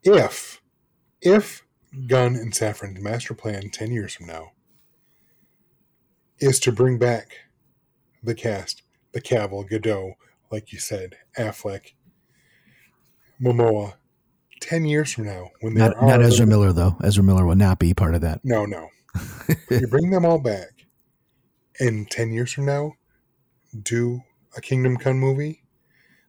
[0.02, 0.60] If,
[1.20, 1.64] if
[2.06, 4.52] Gunn and Safran's master plan 10 years from now
[6.38, 7.32] is to bring back
[8.22, 10.14] the cast, the Cavill, Gadot,
[10.50, 11.92] like you said, Affleck,
[13.40, 13.94] Momoa,
[14.60, 16.96] 10 years from now, when there Not, not Ezra Miller though.
[17.02, 18.40] Ezra Miller will not be part of that.
[18.44, 18.88] No, no.
[19.70, 20.86] you bring them all back,
[21.80, 22.92] and 10 years from now,
[23.82, 24.22] do
[24.56, 25.62] a Kingdom Come movie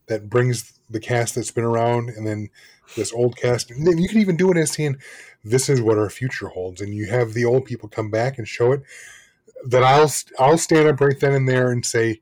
[0.08, 2.50] that brings the cast that's been around and then
[2.96, 3.72] this old cast.
[3.72, 4.98] And then you can even do it as saying,
[5.44, 6.82] this is what our future holds.
[6.82, 8.84] And you have the old people come back and show it.
[9.68, 12.22] That I'll I'll stand up right then and there and say,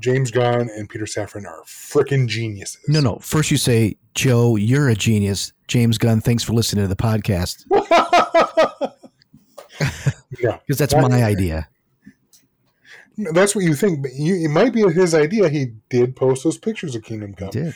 [0.00, 2.80] James Gunn and Peter Safran are freaking geniuses.
[2.88, 3.16] No, no.
[3.16, 5.52] First you say, Joe, you're a genius.
[5.68, 7.64] James Gunn, thanks for listening to the podcast
[10.40, 11.68] yeah, because that's That- my idea.
[13.32, 14.02] that's what you think.
[14.02, 15.48] But you, it might be his idea.
[15.48, 17.50] He did post those pictures of Kingdom Come.
[17.50, 17.74] Did.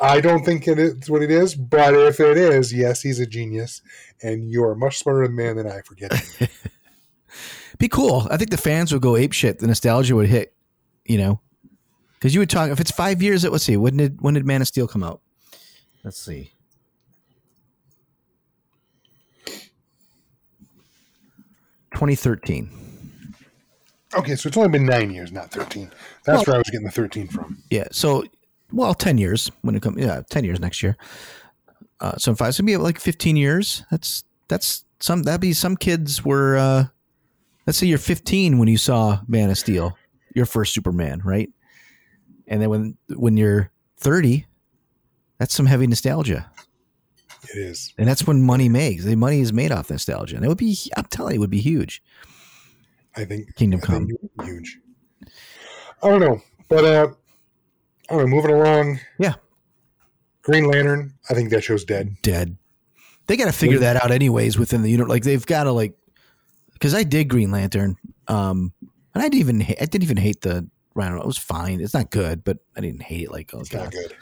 [0.00, 3.26] I don't think it is what it is, but if it is, yes, he's a
[3.26, 3.80] genius,
[4.22, 5.80] and you are a much smarter man than I.
[5.82, 6.12] Forget.
[7.78, 8.26] Be cool.
[8.30, 9.58] I think the fans would go ape shit.
[9.58, 10.54] The nostalgia would hit,
[11.04, 11.40] you know,
[12.14, 12.70] because you would talk.
[12.70, 13.76] If it's five years, let's see.
[13.76, 15.20] When did when did Man of Steel come out?
[16.02, 16.52] Let's see.
[21.94, 22.70] Twenty thirteen.
[24.16, 25.90] Okay, so it's only been nine years, not thirteen.
[26.24, 27.58] That's Well- where I was getting the thirteen from.
[27.70, 27.84] Yeah.
[27.92, 28.24] So,
[28.72, 29.98] well, ten years when it comes.
[30.00, 30.96] Yeah, ten years next year.
[32.00, 33.84] Uh, so in five, it's gonna be like fifteen years.
[33.90, 35.22] That's that's some.
[35.22, 36.56] That'd be some kids were.
[36.56, 36.84] uh
[37.66, 39.96] Let's say you're 15 when you saw Man of Steel,
[40.34, 41.48] your first Superman, right?
[42.46, 44.46] And then when when you're 30,
[45.38, 46.50] that's some heavy nostalgia,
[47.44, 47.92] It is.
[47.98, 49.04] and that's when money makes.
[49.04, 50.76] The money is made off nostalgia, and it would be.
[50.96, 52.02] I'm telling you, it would be huge.
[53.16, 54.06] I think Kingdom I Come.
[54.06, 54.78] think it would be huge.
[56.02, 57.08] I don't know, but uh,
[58.10, 58.36] I don't know.
[58.36, 59.00] Moving along.
[59.18, 59.34] Yeah.
[60.42, 61.14] Green Lantern.
[61.30, 62.16] I think that show's dead.
[62.20, 62.58] dead.
[63.26, 65.08] They got to figure that out anyways within the unit.
[65.08, 65.94] Like they've got to like,
[66.74, 67.96] because I did Green Lantern,
[68.28, 68.74] um,
[69.14, 71.12] and I didn't even I didn't even hate the Ryan.
[71.14, 71.24] Reynolds.
[71.24, 71.80] It was fine.
[71.80, 73.30] It's not good, but I didn't hate it.
[73.30, 74.14] Like oh It's god, not good.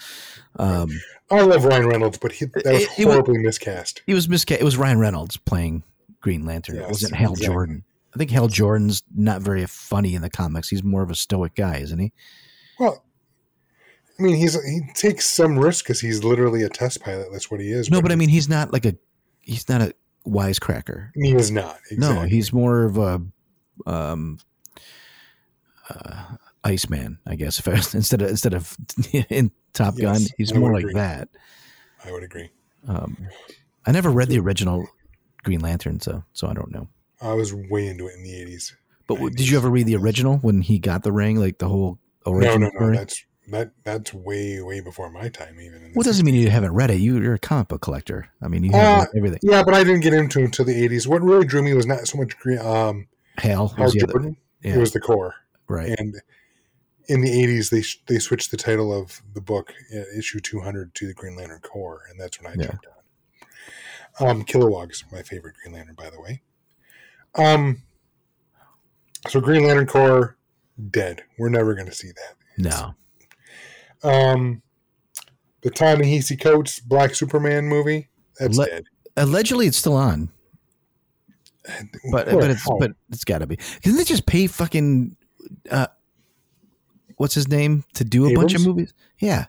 [0.56, 0.90] um,
[1.30, 4.02] I love Ryan Reynolds, but he, that was It- it was- horribly miscast.
[4.06, 4.60] he was miscast.
[4.60, 5.82] It was Ryan Reynolds playing
[6.20, 6.76] Green Lantern.
[6.76, 7.52] it wasn't Hal exactly.
[7.54, 7.84] Jordan.
[8.14, 10.68] I think Hal Jordan's not very funny in the comics.
[10.68, 12.12] He's more of a stoic guy, isn't he?
[12.78, 13.02] Well,
[14.18, 17.28] I mean, he's he takes some risk because he's literally a test pilot.
[17.32, 17.90] That's what he is.
[17.90, 18.94] No, but I mean, he's not like a
[19.40, 19.94] he's not a
[20.28, 21.10] wisecracker.
[21.14, 21.78] he is not.
[21.90, 23.22] No, he's more of a
[23.86, 24.38] um
[25.88, 26.24] uh
[26.64, 27.58] Iceman, I guess.
[27.58, 28.76] If I, instead of instead of
[29.30, 30.94] in Top Gun, he's I more like agree.
[30.94, 31.28] that.
[32.04, 32.50] I would agree.
[32.88, 33.16] Um
[33.86, 34.86] I never read the original
[35.42, 36.88] Green Lantern, so so I don't know.
[37.20, 38.74] I was way into it in the eighties.
[39.08, 41.68] But w- did you ever read the original when he got the ring, like the
[41.68, 42.58] whole original?
[42.58, 42.78] No, no, no.
[42.78, 42.96] story?
[42.96, 43.70] That's that.
[43.84, 45.58] That's way, way before my time.
[45.60, 45.82] Even.
[45.82, 46.98] what Well, it doesn't mean you haven't read it.
[47.00, 48.28] You, you're a comic book collector.
[48.40, 49.40] I mean, you Uh, have everything.
[49.42, 51.08] Yeah, but I didn't get into it until the eighties.
[51.08, 53.08] What really drew me was not so much green, um,
[53.38, 54.36] Hal, Hal was the other- Jordan.
[54.62, 55.34] yeah, It was the core.
[55.68, 55.94] right.
[55.98, 56.14] And
[57.12, 60.94] in the eighties, they they switched the title of the book, uh, issue two hundred,
[60.96, 62.66] to the Green Lantern Corps, and that's when I Yeah.
[62.68, 62.86] jumped
[64.20, 64.28] on.
[64.28, 66.42] Um, Kilowog's my favorite Green Lantern, by the way.
[67.34, 67.82] Um,
[69.28, 70.36] so Green Lantern Corps
[70.90, 71.22] dead.
[71.38, 72.36] We're never going to see that.
[72.58, 72.94] No,
[74.02, 74.62] Um,
[75.62, 78.08] the Ta-Nehisi Coates Black Superman movie
[78.38, 78.84] that's Le- dead.
[79.16, 80.30] allegedly it's still on.
[82.10, 83.56] but but it's but it's got to be.
[83.82, 85.16] Didn't they just pay fucking
[85.70, 85.86] uh,
[87.22, 88.92] what's his name to do a bunch of movies?
[89.20, 89.46] Yeah,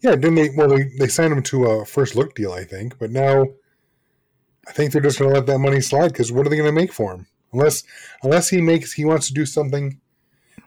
[0.00, 0.50] Yeah, didn't they?
[0.50, 3.46] Well, they, they signed him to a first look deal, I think, but now
[4.68, 6.72] I think they're just going to let that money slide because what are they going
[6.72, 7.26] to make for him?
[7.52, 7.82] Unless
[8.22, 10.00] unless he makes he wants to do something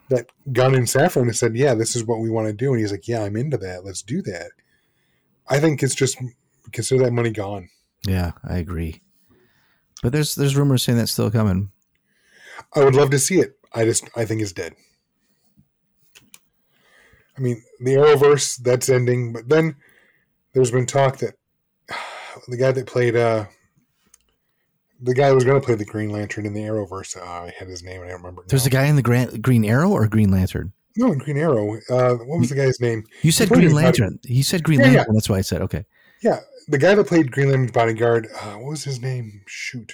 [0.09, 2.82] that Gunn and Safran has said, yeah, this is what we want to do, and
[2.82, 3.86] he's like, yeah, I'm into that.
[3.86, 4.51] Let's do that.
[5.47, 6.18] I think it's just
[6.74, 7.70] consider that money gone.
[8.05, 9.01] yeah, I agree.
[10.03, 11.72] But there's there's rumors saying that's still coming.
[12.76, 13.57] I would love to see it.
[13.74, 14.76] I just I think it's dead.
[17.42, 19.76] I mean, the Arrowverse that's ending, but then
[20.54, 21.34] there's been talk that
[22.48, 23.46] the guy that played uh
[25.04, 27.54] the guy who was going to play the Green Lantern in the Arrowverse, uh, I
[27.58, 28.44] had his name, and I don't remember.
[28.48, 28.68] There's now.
[28.68, 30.74] a guy in the Grant, Green Arrow or Green Lantern.
[30.96, 31.78] no in Green Arrow.
[31.89, 33.04] Uh, what was the guy's name?
[33.24, 34.20] You said Green his body- Lantern.
[34.24, 34.98] He said Green Yeah, yeah.
[34.98, 35.16] Lantern.
[35.16, 35.86] That's why I said okay.
[36.22, 38.28] Yeah, the guy that played Green Lantern's bodyguard.
[38.39, 39.42] Uh, what was his name?
[39.48, 39.94] Shoot.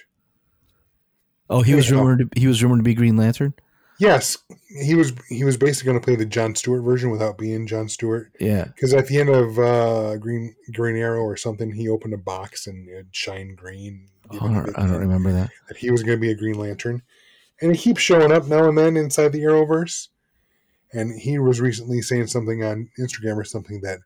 [1.50, 2.30] Oh, he was rumored.
[2.30, 3.54] To, he was rumored to be Green Lantern.
[4.00, 4.38] Yes,
[4.68, 5.14] he was.
[5.28, 8.32] He was basically going to play the John Stewart version without being John Stewart.
[8.40, 8.66] Yeah.
[8.66, 12.68] Because at the end of uh, Green Green Arrow or something, he opened a box
[12.68, 14.10] and it shine green.
[14.30, 15.50] Oh, I don't, I don't remember that.
[15.68, 17.02] That he was going to be a Green Lantern,
[17.62, 20.10] and he keeps showing up now and then inside the Arrowverse.
[20.94, 24.00] And he was recently saying something on Instagram or something that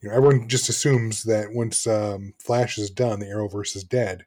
[0.00, 4.26] you know everyone just assumes that once um, Flash is done, the Arrowverse is dead.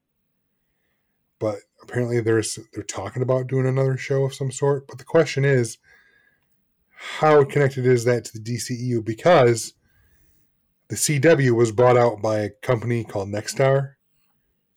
[1.40, 4.88] But apparently, there's they're talking about doing another show of some sort.
[4.88, 5.78] But the question is,
[6.90, 9.04] how connected is that to the DCEU?
[9.04, 9.74] Because
[10.90, 13.94] the CW was bought out by a company called Nexstar.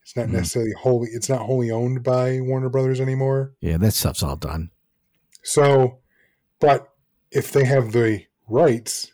[0.02, 0.32] It's not Mhm.
[0.32, 1.10] necessarily wholly.
[1.12, 3.54] It's not wholly owned by Warner Brothers anymore.
[3.60, 4.70] Yeah, that stuff's all done.
[5.42, 5.98] So,
[6.60, 6.92] but
[7.30, 9.12] if they have the rights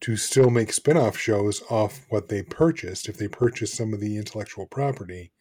[0.00, 4.16] to still make spin-off shows off what they purchased, if they purchase some of the
[4.18, 5.32] intellectual property,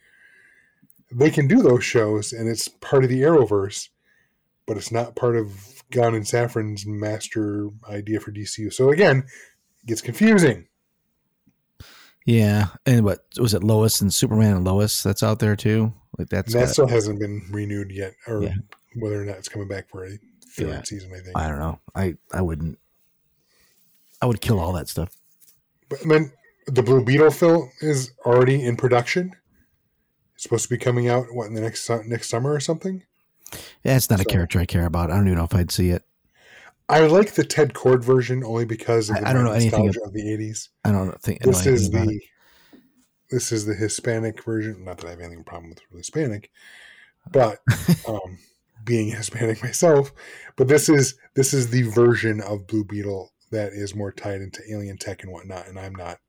[1.12, 3.90] they can do those shows and it's part of the Arrowverse,
[4.66, 8.74] but it's not part of Gunn and Safran's master idea for DCU.
[8.74, 9.20] So again,
[9.84, 10.68] it gets confusing.
[12.26, 13.64] Yeah, and what was it?
[13.64, 15.04] Lois and Superman and Lois.
[15.04, 15.94] That's out there too.
[16.18, 16.54] Like that's.
[16.54, 18.56] And that got- still hasn't been renewed yet, or Yeah.
[18.96, 20.18] whether or not it's coming back for a
[20.56, 20.84] third Yeah.
[20.84, 21.38] season, I think.
[21.38, 21.80] I don't know.
[21.94, 22.80] I I wouldn't.
[24.22, 25.10] I would kill all that stuff.
[25.88, 26.32] But then
[26.66, 29.34] the Blue Beetle film is already in production.
[30.36, 33.04] It's supposed to be coming out what in the next next summer or something.
[33.84, 35.10] Yeah, it's not a character I care about.
[35.12, 36.04] I don't even know if I'd see it.
[36.90, 39.86] I like the Ted Kord version only because of I- the I don't know anything
[39.86, 40.70] nostalgia of the eighties.
[40.84, 42.80] I don't think This is the it.
[43.32, 44.84] this is the Hispanic version.
[44.84, 46.52] Not that I have any problem with Hispanic,
[47.32, 47.60] but
[48.08, 48.38] um,
[48.84, 50.12] being Hispanic myself,
[50.58, 54.62] but this is this is the version of Blue Beetle that is more tied into
[54.70, 56.20] alien tech and whatnot, and I'm not.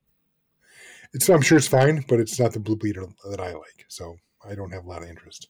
[1.13, 4.15] It's I'm sure it's fine, but it's not the Blue Beetle that I like, so
[4.47, 5.47] I don't have a lot of interest.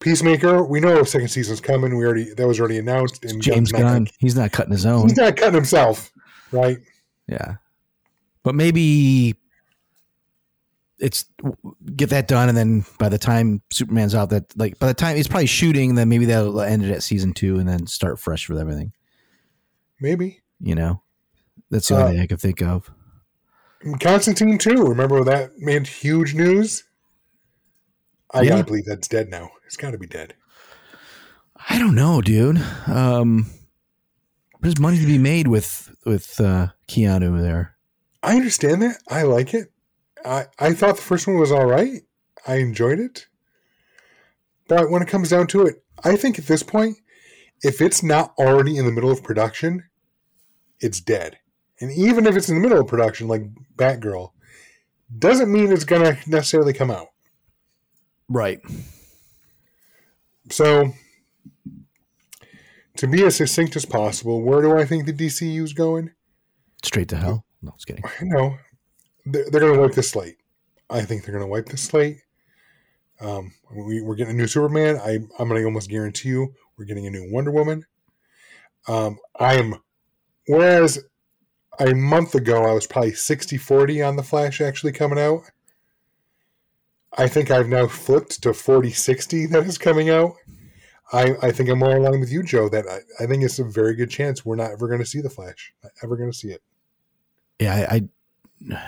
[0.00, 1.96] Peacemaker, we know second season's coming.
[1.96, 3.24] We already that was already announced.
[3.24, 3.82] And James Gunn.
[3.82, 5.08] gonna- He's not cutting his own.
[5.08, 6.12] he's not cutting himself,
[6.52, 6.78] right?
[7.26, 7.54] Yeah.
[8.42, 9.34] But maybe
[10.98, 11.24] it's
[11.96, 15.16] get that done and then by the time Superman's out that like by the time
[15.16, 18.48] he's probably shooting then maybe that'll end it at season 2 and then start fresh
[18.48, 18.92] with everything,
[20.00, 20.42] Maybe.
[20.60, 21.00] you know.
[21.70, 22.90] That's the only Uh, thing I could think of.
[24.00, 24.84] Constantine too.
[24.84, 26.84] Remember that made huge news?
[28.32, 28.50] I Yeah.
[28.50, 29.50] gotta believe that's dead now.
[29.66, 30.34] It's gotta be dead.
[31.68, 32.58] I don't know, dude.
[32.86, 33.46] Um
[34.60, 37.76] there's money to be made with with uh Keanu there.
[38.22, 38.96] I understand that.
[39.08, 39.70] I like it.
[40.24, 42.00] I, I thought the first one was all right.
[42.46, 43.26] I enjoyed it.
[44.66, 46.96] But when it comes down to it, I think at this point,
[47.62, 49.84] if it's not already in the middle of production,
[50.80, 51.36] it's dead.
[51.80, 53.42] And even if it's in the middle of production, like
[53.76, 54.30] Batgirl,
[55.18, 57.08] doesn't mean it's going to necessarily come out.
[58.28, 58.60] Right.
[60.50, 60.92] So,
[62.96, 66.10] to be as succinct as possible, where do I think the DCU is going?
[66.82, 67.44] Straight to hell.
[67.62, 68.04] No, just kidding.
[68.22, 68.56] No,
[69.26, 70.36] they're, they're going to wipe the slate.
[70.90, 72.18] I think they're going to wipe the slate.
[73.20, 74.98] Um, we, we're getting a new Superman.
[74.98, 77.84] I, I'm going to almost guarantee you we're getting a new Wonder Woman.
[78.86, 79.76] Um, I'm,
[80.46, 81.02] whereas
[81.78, 85.42] a month ago I was probably 60 40 on The Flash actually coming out.
[87.16, 90.34] I think I've now flipped to 40 60 that is coming out.
[91.12, 93.64] I, I think I'm more along with you, Joe, that I, I think it's a
[93.64, 95.72] very good chance we're not ever going to see The Flash.
[95.82, 96.62] Not ever going to see it.
[97.60, 98.08] Yeah, I,
[98.66, 98.80] I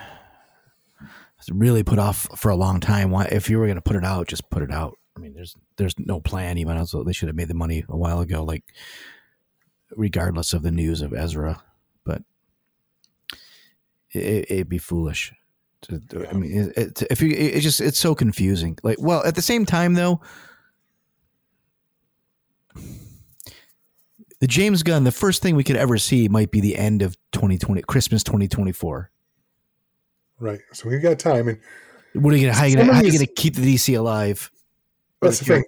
[1.53, 3.11] really put off for a long time.
[3.11, 4.95] Why, if you were going to put it out, just put it out.
[5.17, 6.77] I mean, there's there's no plan even.
[6.77, 8.43] Also, they should have made the money a while ago.
[8.43, 8.65] Like,
[9.91, 11.63] regardless of the news of Ezra,
[14.17, 15.33] it, it'd be foolish.
[15.83, 18.79] To, do- I mean, it, it, if you, it, just it's so confusing.
[18.83, 20.21] Like, well, at the same time though,
[24.41, 27.17] the James Gunn, the first thing we could ever see might be the end of
[27.33, 29.11] 2020, Christmas 2024.
[30.39, 30.61] Right.
[30.73, 31.49] So we've got time.
[31.49, 31.59] And
[32.15, 34.51] What are you gonna how you gonna, of how you gonna keep the DC alive?
[35.23, 35.65] that's the thing.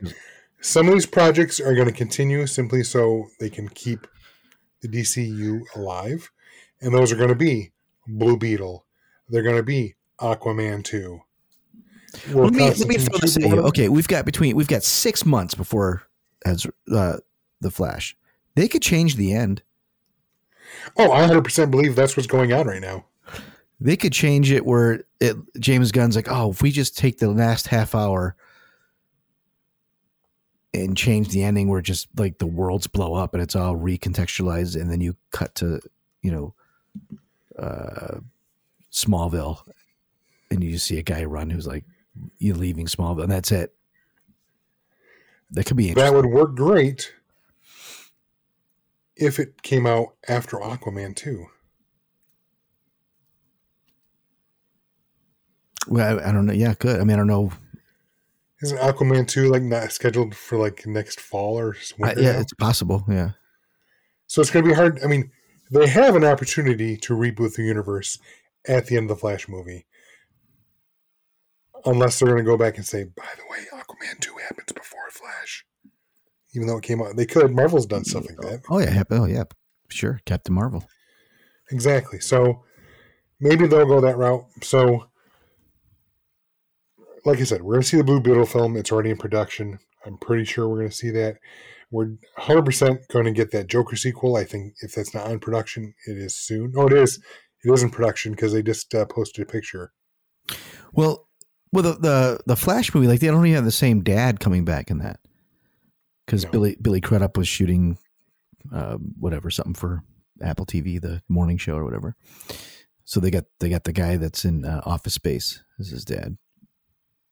[0.61, 4.07] Some of these projects are going to continue simply so they can keep
[4.80, 6.30] the DCU alive.
[6.80, 7.70] And those are going to be
[8.09, 8.84] Blue Beetle.
[9.28, 11.20] They're going to be Aquaman 2.
[12.32, 13.61] Will Let me, let me throw this at you.
[13.66, 16.02] Okay, we've got between we've got six months before
[16.44, 17.18] as uh,
[17.61, 18.16] the Flash.
[18.54, 19.62] They could change the end.
[20.96, 23.04] Oh, I 100% believe that's what's going on right now.
[23.80, 27.30] They could change it where it James Gunn's like, oh, if we just take the
[27.30, 28.34] last half hour
[30.74, 34.80] and change the ending where just like the worlds blow up and it's all recontextualized,
[34.80, 35.80] and then you cut to
[36.22, 36.54] you know
[37.59, 38.20] uh,
[38.92, 39.61] Smallville,
[40.50, 41.84] and you just see a guy run who's like
[42.38, 43.74] "You're leaving Smallville, and that's it.
[45.50, 47.12] That could be That would work great
[49.16, 51.46] if it came out after Aquaman 2.
[55.88, 56.52] Well, I, I don't know.
[56.52, 57.00] Yeah, good.
[57.00, 57.50] I mean, I don't know.
[58.62, 62.20] Isn't Aquaman 2 like not scheduled for like next fall or winter?
[62.20, 62.40] yeah, now?
[62.40, 63.04] it's possible.
[63.09, 63.30] Yeah.
[64.26, 65.00] So it's going to be hard.
[65.02, 65.30] I mean,
[65.71, 68.19] they have an opportunity to reboot the universe
[68.66, 69.87] at the end of the Flash movie.
[71.85, 75.11] Unless they're going to go back and say, by the way, Aquaman 2 happens before
[75.11, 75.64] Flash.
[76.55, 77.16] Even though it came out.
[77.16, 77.55] They could.
[77.55, 78.61] Marvel's done mm, stuff like oh, that.
[78.71, 79.03] Oh yeah.
[79.11, 79.45] Oh yeah.
[79.89, 80.21] Sure.
[80.25, 80.85] Captain Marvel.
[81.71, 82.21] Exactly.
[82.21, 82.64] So
[83.39, 84.47] maybe they'll go that route.
[84.62, 85.07] So,
[87.25, 88.77] like I said, we're going to see the Blue Beetle film.
[88.77, 89.79] It's already in production.
[90.05, 91.37] I'm pretty sure we're going to see that.
[91.91, 94.36] We're 100% going to get that Joker sequel.
[94.36, 96.72] I think if that's not in production, it is soon.
[96.76, 97.22] Oh, it is.
[97.64, 99.93] It is in production because they just uh, posted a picture.
[100.93, 101.28] Well,
[101.72, 104.64] well, the, the the Flash movie, like they don't even have the same dad coming
[104.64, 105.20] back in that
[106.24, 106.51] because No.
[106.51, 107.99] Billy Billy Crudup was shooting,
[108.72, 110.03] uh, whatever something for
[110.43, 112.16] Apple TV, the morning show or whatever.
[113.05, 116.39] So they got they got the guy that's in uh, Office Space as his dad.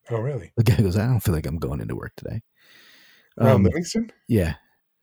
[0.09, 0.51] Oh, really?
[0.55, 2.41] The guy goes, I don't feel like I'm going into work today.
[3.37, 4.11] Ron Um, Livingston?
[4.27, 4.55] yeah,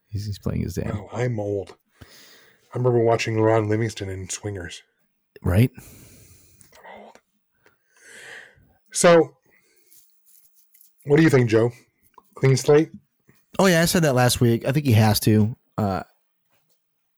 [0.09, 0.91] he's, he's playing his dad.
[0.95, 1.77] Oh, I'm old.
[2.03, 4.83] I remember watching Ron Livingston in Swingers.
[5.43, 5.71] right?
[8.93, 9.37] So,
[11.05, 11.73] what do you think, Joe?
[12.35, 12.91] Clean slate?
[13.59, 14.65] Oh yeah, I said that last week.
[14.67, 15.57] I think he has to.
[15.79, 16.03] Uh,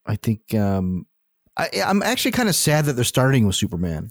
[0.06, 1.06] I think um,
[1.56, 4.10] I, I'm actually kind of sad that they're starting with Superman.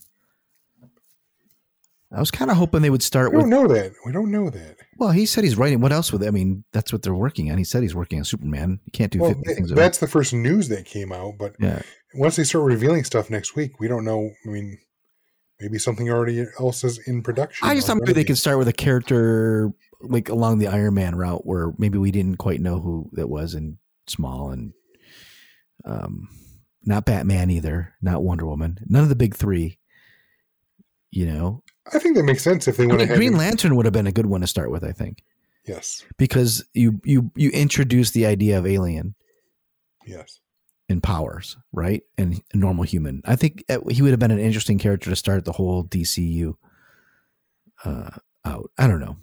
[2.15, 3.91] I was kind of hoping they would start We don't know that.
[4.05, 4.77] We don't know that.
[4.97, 5.81] Well, he said he's writing.
[5.81, 6.23] What else would?
[6.25, 7.57] I mean, that's what they're working on.
[7.57, 8.79] He said he's working on Superman.
[8.85, 9.71] You can't do Well, 50 th- things.
[9.71, 11.33] at that's the first news that came out.
[11.37, 11.81] But Yeah.
[12.13, 14.31] once they start revealing stuff next week, we don't know.
[14.45, 14.77] I mean,
[15.59, 17.67] maybe something already else is in production.
[17.67, 21.15] I just thought maybe they could start with a character like along the Iron Man
[21.15, 24.71] route, where maybe we didn't quite know who that was and Small and
[25.83, 26.27] um,
[26.83, 29.79] not Batman either, not Wonder Woman, none of the big three.
[31.11, 31.63] You know,
[31.93, 33.17] I think that makes sense if they I went mean, ahead.
[33.17, 35.23] Green and- Lantern would have been a good one to start with, I think,
[35.67, 36.03] Yes.
[36.17, 39.15] because you you you introduce the idea of alien
[40.05, 40.39] Yes.
[40.89, 43.21] and powers, right, and normal human.
[43.25, 46.55] I think he would have been an interesting character to start the whole DCU
[47.83, 48.09] uh,
[48.45, 48.71] out.
[48.77, 49.17] I don't know.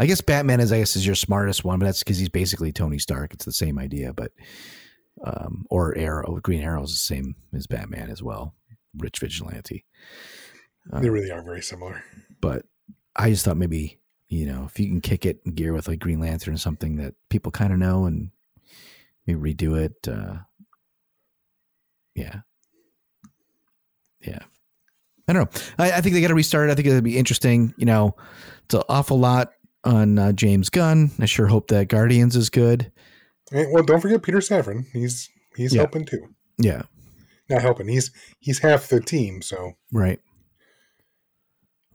[0.00, 2.72] I guess Batman is, I guess, is your smartest one, but that's because he's basically
[2.72, 3.34] Tony Stark.
[3.34, 4.30] It's the same idea, but
[5.24, 8.54] um, or Arrow, Green Arrow is the same as Batman as well,
[8.96, 9.84] rich vigilante.
[10.92, 12.02] Uh, They really are very similar.
[12.40, 12.64] but
[13.16, 15.98] I just thought maybe you know if you can kick it in gear with like
[15.98, 18.30] Green Lantern or something that people kind of know and
[19.26, 20.06] maybe redo it.
[20.08, 20.38] Uh,
[22.14, 22.40] yeah,
[24.20, 24.40] yeah.
[25.28, 25.60] I don't know.
[25.78, 26.68] I, I think they got to restart.
[26.68, 26.72] it.
[26.72, 27.74] I think it'd be interesting.
[27.76, 28.16] You know,
[28.64, 29.52] it's an awful lot
[29.84, 31.10] on uh, James Gunn.
[31.20, 32.90] I sure hope that Guardians is good.
[33.52, 34.86] And, well, don't forget Peter Safran.
[34.92, 35.82] He's he's Yeah.
[35.82, 36.34] helping too.
[36.58, 36.82] Yeah,
[37.50, 37.88] Not helping.
[37.88, 38.10] He's
[38.40, 39.42] he's half the team.
[39.42, 40.18] So right,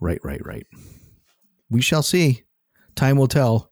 [0.04, 0.68] right, right, right.
[1.70, 2.43] We shall see.
[2.95, 3.72] Time will tell.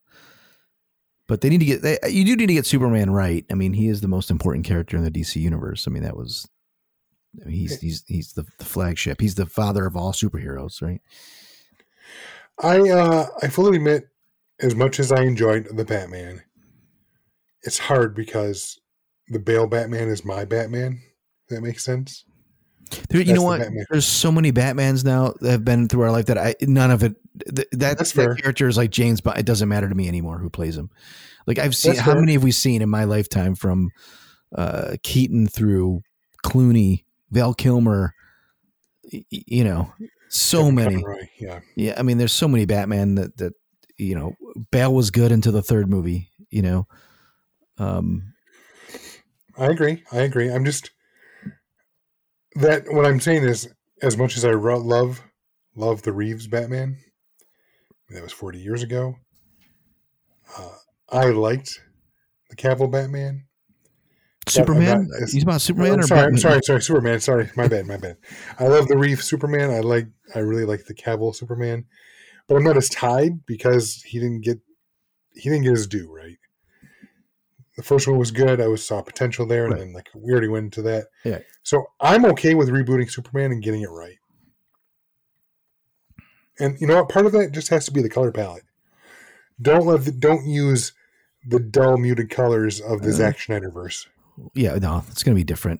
[1.27, 1.81] But they need to get.
[1.81, 3.45] They, you do need to get Superman right.
[3.49, 5.87] I mean, he is the most important character in the DC universe.
[5.87, 6.47] I mean, that was.
[7.41, 9.21] I mean, he's he's he's the, the flagship.
[9.21, 11.01] He's the father of all superheroes, right?
[12.59, 14.09] I uh I fully admit,
[14.59, 16.43] as much as I enjoyed the Batman,
[17.63, 18.79] it's hard because
[19.29, 21.01] the Bale Batman is my Batman.
[21.49, 22.25] That makes sense.
[23.09, 23.59] There, you know what?
[23.61, 23.85] Batman.
[23.89, 27.03] There's so many Batmans now that have been through our life that I none of
[27.03, 27.15] it.
[27.55, 28.35] Th- that That's that fair.
[28.35, 30.89] character is like James, but it doesn't matter to me anymore who plays him.
[31.47, 32.21] Like I've seen That's how fair.
[32.21, 33.89] many have we seen in my lifetime from
[34.55, 36.01] uh Keaton through
[36.45, 38.13] Clooney, Val Kilmer.
[39.11, 39.93] y- You know,
[40.29, 40.95] so Kevin many.
[40.95, 41.59] Conroy, Yeah.
[41.75, 43.53] Yeah, I mean, there's so many Batman that that
[43.97, 44.35] you know.
[44.71, 46.29] Bale was good until the third movie.
[46.49, 46.87] You know,
[47.77, 48.33] um,
[49.57, 50.03] I agree.
[50.11, 50.51] I agree.
[50.51, 50.91] I'm just
[52.55, 53.69] that what I'm saying is
[54.01, 55.21] as much as I love
[55.75, 56.97] love the Reeves Batman,
[58.09, 59.15] that was 40 years ago.
[60.57, 60.75] Uh,
[61.09, 61.79] I liked
[62.49, 63.45] the Cavill Batman.
[64.47, 65.07] Superman.
[65.09, 67.19] not- He's about Superman I'm or sorry, I'm sorry, sorry, Superman.
[67.19, 68.17] Sorry, my bad, my bad.
[68.59, 69.69] I love the Reeve Superman.
[69.69, 71.85] I like, I really like the Cavill Superman,
[72.47, 74.59] but I'm not as tied because he didn't get,
[75.35, 76.37] he didn't get his due right.
[77.77, 78.59] The first one was good.
[78.59, 81.05] I was saw potential there, and then like we already went into that.
[81.23, 81.39] Yeah.
[81.63, 84.17] So I'm okay with rebooting Superman and getting it right.
[86.59, 87.09] And you know what?
[87.09, 88.63] Part of that just has to be the color palette.
[89.61, 90.91] Don't let the, don't use
[91.47, 94.07] the dull muted colors of the Uh, Zack Snyder verse.
[94.53, 95.79] Yeah, no, it's going to be different.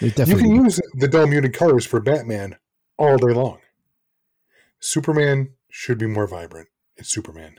[0.00, 2.56] You can use the dull muted colors for Batman
[2.98, 3.58] all day long.
[4.80, 6.68] Superman should be more vibrant.
[6.96, 7.56] It's Superman.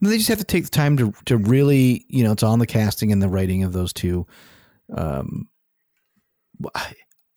[0.00, 2.66] They just have to take the time to to really, you know, it's on the
[2.66, 4.26] casting and the writing of those two.
[4.96, 5.48] Um,
[6.74, 6.94] I-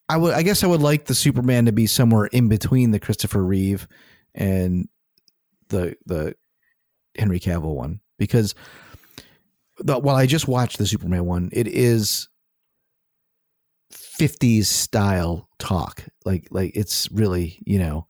[0.10, 3.00] I would, I guess, I would like the Superman to be somewhere in between the
[3.00, 3.88] Christopher Reeve
[4.36, 4.90] and
[5.70, 6.36] the the
[7.18, 8.54] Henry Cavill one because
[9.78, 12.28] the, while I just watched the Superman one, it is
[13.94, 16.04] 50s style talk.
[16.26, 18.08] Like like it's really, you know,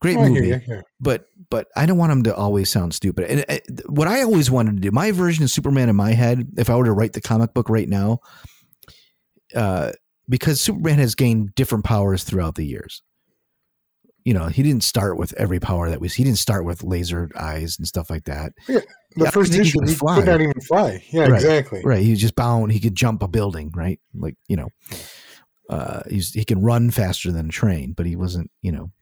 [0.00, 0.82] great Oh, movie you, yeah.
[1.00, 3.24] but but I don't want him to always sound stupid.
[3.30, 6.46] And uh, what I always wanted to do, my version of Superman in my head,
[6.56, 8.20] if I were to write the comic book right now,
[9.54, 9.92] uh,
[10.28, 13.02] because Superman has gained different powers throughout the years.
[14.24, 16.12] You know, he didn't start with every power that was.
[16.14, 18.52] He didn't start with laser eyes and stuff like that.
[18.66, 18.84] The
[19.16, 20.16] Yeah, first he issue, he fly.
[20.16, 21.02] could not even fly.
[21.10, 21.80] Yeah, Right, exactly.
[21.82, 22.02] Right.
[22.02, 22.72] He was just bound.
[22.72, 23.72] He could jump a building.
[23.74, 23.98] Right.
[24.14, 24.68] Like you know,
[25.70, 28.50] uh, he's he can run faster than a train, but he wasn't.
[28.60, 28.92] You know.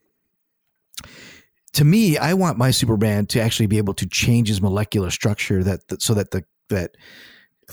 [1.77, 5.63] To me, I want my Superman to actually be able to change his molecular structure
[5.63, 6.97] that, that so that the that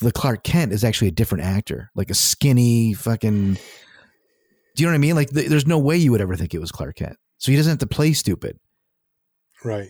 [0.02, 3.54] the Clark Kent is actually a different actor, like a skinny fucking.
[4.76, 5.16] Do you know what I mean?
[5.16, 7.56] Like, th- there's no way you would ever think it was Clark Kent, so he
[7.56, 8.60] doesn't have to play stupid.
[9.64, 9.90] Right.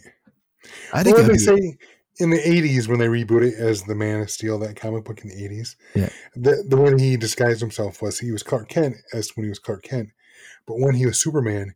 [0.94, 1.78] I think Or they say
[2.20, 5.22] in the '80s when they reboot it as the Man of Steel, that comic book
[5.22, 5.76] in the '80s.
[5.96, 6.10] Yeah.
[6.36, 9.58] The the way he disguised himself was he was Clark Kent as when he was
[9.58, 10.10] Clark Kent,
[10.68, 11.74] but when he was Superman,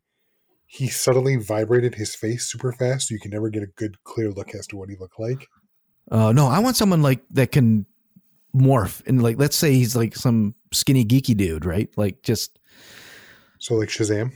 [0.67, 4.29] he subtly vibrated his face super fast, so you can never get a good clear
[4.31, 5.47] look as to what he looked like.
[6.11, 7.85] Uh, no, I want someone like that can
[8.55, 11.89] morph and like let's say he's like some skinny geeky dude, right?
[11.97, 12.59] Like just
[13.59, 14.33] So like Shazam.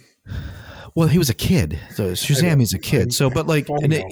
[0.96, 3.14] well, he was a kid, so Shazam is a kid.
[3.14, 4.06] So, but like, and it,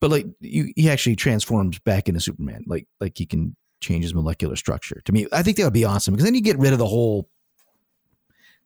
[0.00, 2.64] but like, you, he actually transforms back into Superman.
[2.66, 5.00] Like, like he can change his molecular structure.
[5.04, 6.86] To me, I think that would be awesome because then you get rid of the
[6.86, 7.28] whole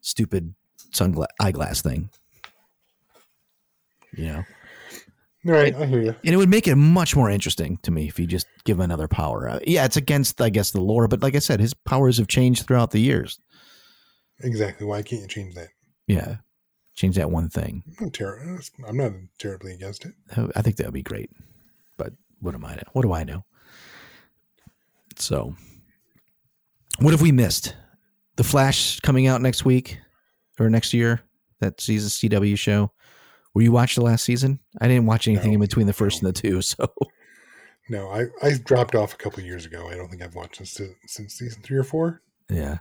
[0.00, 0.54] stupid
[0.92, 2.10] sunglass eyeglass thing.
[4.14, 4.44] You know,
[5.44, 6.14] Right, I hear you.
[6.24, 8.82] and it would make it much more interesting to me if you just give him
[8.82, 9.48] another power.
[9.48, 12.28] Uh, yeah, it's against, I guess, the lore, but like I said, his powers have
[12.28, 13.40] changed throughout the years.
[14.40, 14.86] Exactly.
[14.86, 15.68] Why can't you change that?
[16.06, 16.36] Yeah,
[16.94, 17.82] change that one thing.
[17.98, 20.12] I'm not, ter- I'm not terribly against it.
[20.54, 21.30] I think that would be great.
[21.96, 22.82] But what am I know?
[22.92, 23.44] What do I know?
[25.16, 25.54] So,
[26.98, 27.74] what have we missed?
[28.36, 29.98] The Flash coming out next week
[30.58, 31.20] or next year?
[31.60, 32.92] That season CW show.
[33.54, 34.60] Were you watch the last season?
[34.80, 35.54] I didn't watch anything No.
[35.56, 36.60] in between the first and the two.
[36.72, 36.92] So,
[37.88, 39.88] No, I, I dropped off a couple years ago.
[39.88, 42.22] I don't think I've watched this since season three or four.
[42.48, 42.78] yeah,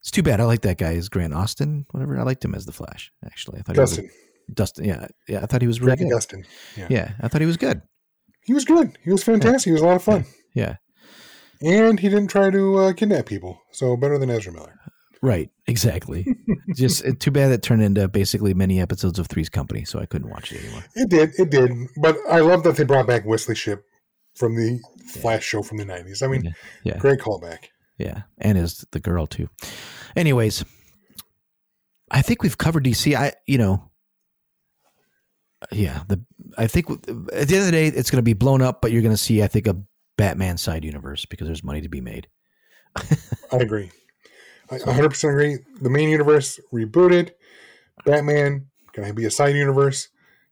[0.00, 0.40] it's too bad.
[0.40, 1.84] I like that guy Is Grant Gustin.
[1.90, 2.18] Whatever.
[2.18, 3.10] I liked him as the Flash.
[3.24, 4.84] Actually, I thought Dustin, he was Dustin.
[4.84, 5.40] Yeah, yeah.
[5.42, 6.10] I thought he was really Frankie good.
[6.16, 6.44] Dustin.
[6.76, 6.86] Yeah.
[6.90, 7.82] Yeah, I thought he was good.
[8.44, 8.96] he was good.
[9.02, 9.70] He was fantastic.
[9.70, 10.76] He was a lot of fun, Yeah,
[11.62, 13.60] and he didn't try to uh, kidnap people.
[13.72, 14.78] So better than Ezra Miller.
[15.22, 16.26] Right, exactly.
[16.74, 20.06] Just uh, too bad it turned into basically many episodes of Three's Company, so I
[20.06, 20.84] couldn't watch it anymore.
[20.94, 21.30] It did.
[21.38, 21.70] It did.
[22.00, 23.84] But I love that they brought back Wesley Shipp
[24.34, 26.22] from the Flash show from the '90s.
[26.22, 26.52] I mean, Yeah.
[26.84, 26.98] Yeah.
[26.98, 27.66] great callback.
[27.98, 29.48] Yeah, and as the girl too.
[30.14, 30.64] Anyways,
[32.10, 33.14] I think we've covered DC.
[33.14, 33.90] I, you know,
[35.72, 36.22] yeah, the
[36.58, 38.92] I think at the end of the day, it's going to be blown up, but
[38.92, 39.76] you're going to see, I think, a
[40.16, 42.28] Batman side universe because there's money to be made.
[43.52, 43.90] I agree.
[44.70, 45.58] I 100% agree.
[45.80, 47.32] The main universe rebooted.
[48.04, 50.08] Batman to be a side universe.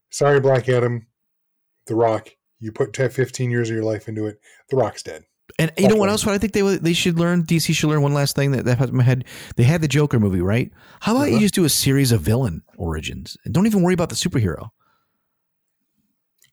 [0.09, 1.07] Sorry, Black Adam.
[1.87, 2.29] The Rock.
[2.59, 4.39] You put 10, 15 years of your life into it.
[4.69, 5.23] The Rock's dead.
[5.59, 6.25] And you know what else?
[6.25, 7.43] What I think they they should learn.
[7.43, 9.25] DC should learn one last thing that that in my head.
[9.55, 10.71] They had the Joker movie, right?
[11.01, 11.41] How about you Uh-huh.
[11.41, 14.69] just do a series of villain origins and don't even worry about the superhero?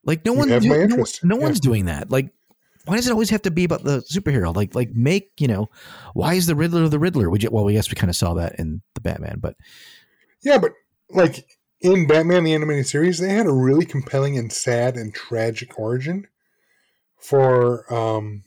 [0.05, 1.25] Like no You one, no, interest.
[1.25, 1.43] no Yeah.
[1.43, 2.11] one's doing that.
[2.11, 2.33] Like,
[2.85, 4.55] why does it always have to be about the superhero?
[4.55, 5.69] Like, like make you know,
[6.15, 7.31] why is the Riddler the Riddler?
[7.31, 9.57] We ju- well, I guess we kind of saw that in the Batman, but
[10.43, 10.73] Yeah, but
[11.11, 11.47] like
[11.81, 16.27] in Batman the animated series, they had a really compelling and sad and tragic origin
[17.21, 18.45] for um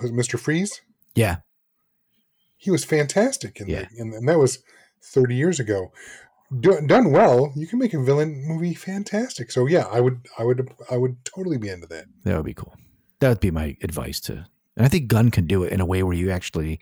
[0.00, 0.38] was Mr.
[0.38, 0.80] Freeze?
[1.14, 1.36] yeah,
[2.56, 3.80] He was fantastic in Yeah.
[3.82, 4.58] that, and, and that was
[5.02, 5.92] 30 years ago.
[6.58, 9.50] Do, done well, you can make a villain movie fantastic.
[9.52, 12.06] So yeah, I would I would I would totally be into that.
[12.24, 12.74] that would be cool.
[13.20, 14.46] That would be my advice to,
[14.76, 16.80] and I think Gunn can do it in a way where you actually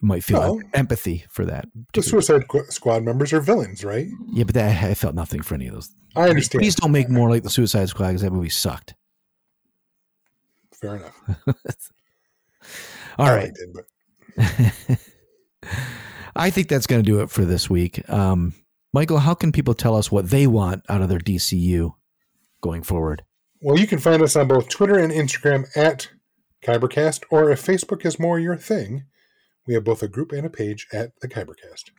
[0.00, 1.66] might feel Well, empathy for that.
[1.94, 4.06] The Suicide Squad members are villains, right?
[4.32, 5.94] Yeah, but that I felt nothing for any of those.
[6.14, 6.60] I understand.
[6.60, 8.94] Please don't make more like the Suicide Squad because that movie sucked.
[10.72, 11.22] Fair enough.
[13.18, 13.84] All I right, but
[16.36, 18.08] I think that's going to do it for this week.
[18.10, 18.54] Um,
[18.92, 21.94] Michael, how can people tell us what they want out of their DCU
[22.60, 23.22] going forward?
[23.60, 26.10] Well, you can find us on both Twitter and Instagram at
[26.62, 29.04] Kybercast, or if Facebook is more your thing,
[29.66, 31.90] we have both a group and a page at the Kybercast.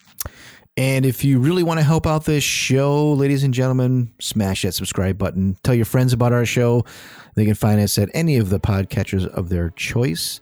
[0.77, 4.73] And if you really want to help out this show, ladies and gentlemen, smash that
[4.73, 5.57] subscribe button.
[5.63, 6.85] Tell your friends about our show.
[7.35, 10.39] They can find us at any of the podcatchers of their choice.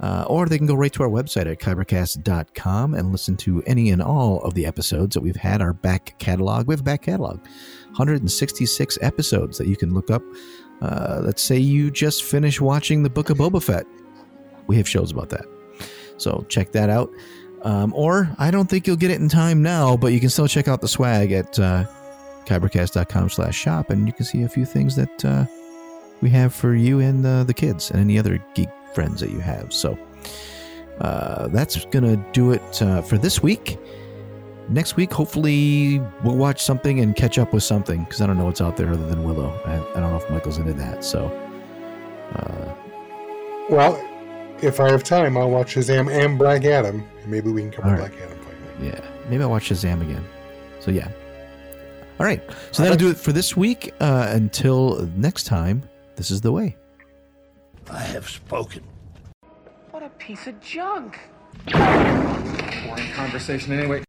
[0.00, 3.90] Uh, or they can go right to our website at kybercast.com and listen to any
[3.90, 6.66] and all of the episodes that we've had, our back catalog.
[6.66, 10.22] We have a back catalog, 166 episodes that you can look up.
[10.82, 13.86] Uh, let's say you just finished watching the Book of Boba Fett.
[14.66, 15.44] We have shows about that.
[16.16, 17.10] So check that out.
[17.62, 20.48] Um, or I don't think you'll get it in time now, but you can still
[20.48, 21.84] check out the swag at uh,
[22.44, 25.46] kybercast.com slash shop and you can see a few things that uh,
[26.20, 29.40] we have for you and uh, the kids and any other geek friends that you
[29.40, 29.72] have.
[29.72, 29.98] So
[31.00, 33.78] uh, that's going to do it uh, for this week.
[34.70, 38.46] Next week, hopefully, we'll watch something and catch up with something because I don't know
[38.46, 39.50] what's out there other than Willow.
[39.66, 41.04] I, I don't know if Michael's into that.
[41.04, 41.26] So,
[42.34, 42.74] uh,
[43.68, 44.02] Well,
[44.62, 47.88] if I have time, I'll watch Shazam and Black Adam, and maybe we can cover
[47.88, 48.10] All right.
[48.10, 48.88] Black Adam finally.
[48.88, 50.24] yeah, maybe I'll watch Shazam again.
[50.80, 51.08] So, yeah.
[52.18, 52.42] All right.
[52.70, 53.92] So that'll do it for this week.
[54.00, 55.82] Uh, until next time,
[56.16, 56.76] this is the way.
[57.90, 58.82] I have spoken.
[59.90, 61.18] What a piece of junk.
[61.72, 64.02] Boring conversation anyway.